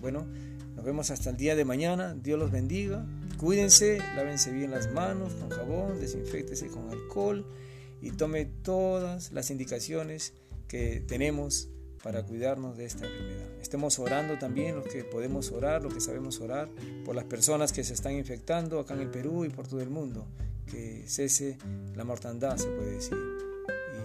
Bueno, 0.00 0.26
nos 0.74 0.84
vemos 0.84 1.10
hasta 1.10 1.30
el 1.30 1.36
día 1.36 1.54
de 1.54 1.64
mañana. 1.66 2.14
Dios 2.14 2.38
los 2.38 2.50
bendiga. 2.50 3.04
Cuídense, 3.36 3.98
lávense 4.16 4.50
bien 4.50 4.70
las 4.70 4.90
manos 4.92 5.34
con 5.34 5.50
jabón, 5.50 6.00
desinfectese 6.00 6.68
con 6.68 6.90
alcohol 6.90 7.46
y 8.00 8.10
tome 8.12 8.46
todas 8.46 9.32
las 9.32 9.50
indicaciones 9.50 10.32
que 10.68 11.00
tenemos 11.06 11.68
para 12.02 12.22
cuidarnos 12.22 12.76
de 12.76 12.86
esta 12.86 13.06
enfermedad. 13.06 13.48
Estemos 13.60 13.98
orando 13.98 14.38
también 14.38 14.76
lo 14.76 14.84
que 14.84 15.04
podemos 15.04 15.52
orar, 15.52 15.82
lo 15.82 15.90
que 15.90 16.00
sabemos 16.00 16.40
orar, 16.40 16.68
por 17.04 17.14
las 17.14 17.24
personas 17.24 17.72
que 17.72 17.84
se 17.84 17.94
están 17.94 18.14
infectando 18.14 18.80
acá 18.80 18.94
en 18.94 19.00
el 19.00 19.10
Perú 19.10 19.44
y 19.44 19.48
por 19.50 19.66
todo 19.68 19.80
el 19.80 19.90
mundo. 19.90 20.26
que 20.70 21.04
cese 21.08 21.58
la 21.96 22.04
mortandad, 22.04 22.56
se 22.56 22.68
puede 22.68 22.92
decir, 22.92 23.18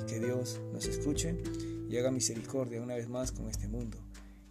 y 0.01 0.05
que 0.07 0.19
Dios 0.19 0.59
nos 0.73 0.85
escuche 0.85 1.37
y 1.89 1.97
haga 1.97 2.11
misericordia 2.11 2.81
una 2.81 2.95
vez 2.95 3.07
más 3.07 3.31
con 3.31 3.49
este 3.49 3.67
mundo, 3.67 3.97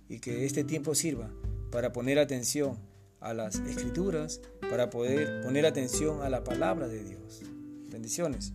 y 0.08 0.20
que 0.20 0.44
este 0.44 0.64
tiempo 0.64 0.94
sirva 0.94 1.30
para 1.70 1.92
poner 1.92 2.18
atención 2.18 2.78
a 3.20 3.34
las 3.34 3.56
escrituras, 3.56 4.40
para 4.60 4.90
poder 4.90 5.42
poner 5.42 5.66
atención 5.66 6.22
a 6.22 6.28
la 6.28 6.44
palabra 6.44 6.88
de 6.88 7.02
Dios. 7.02 7.42
Bendiciones. 7.90 8.52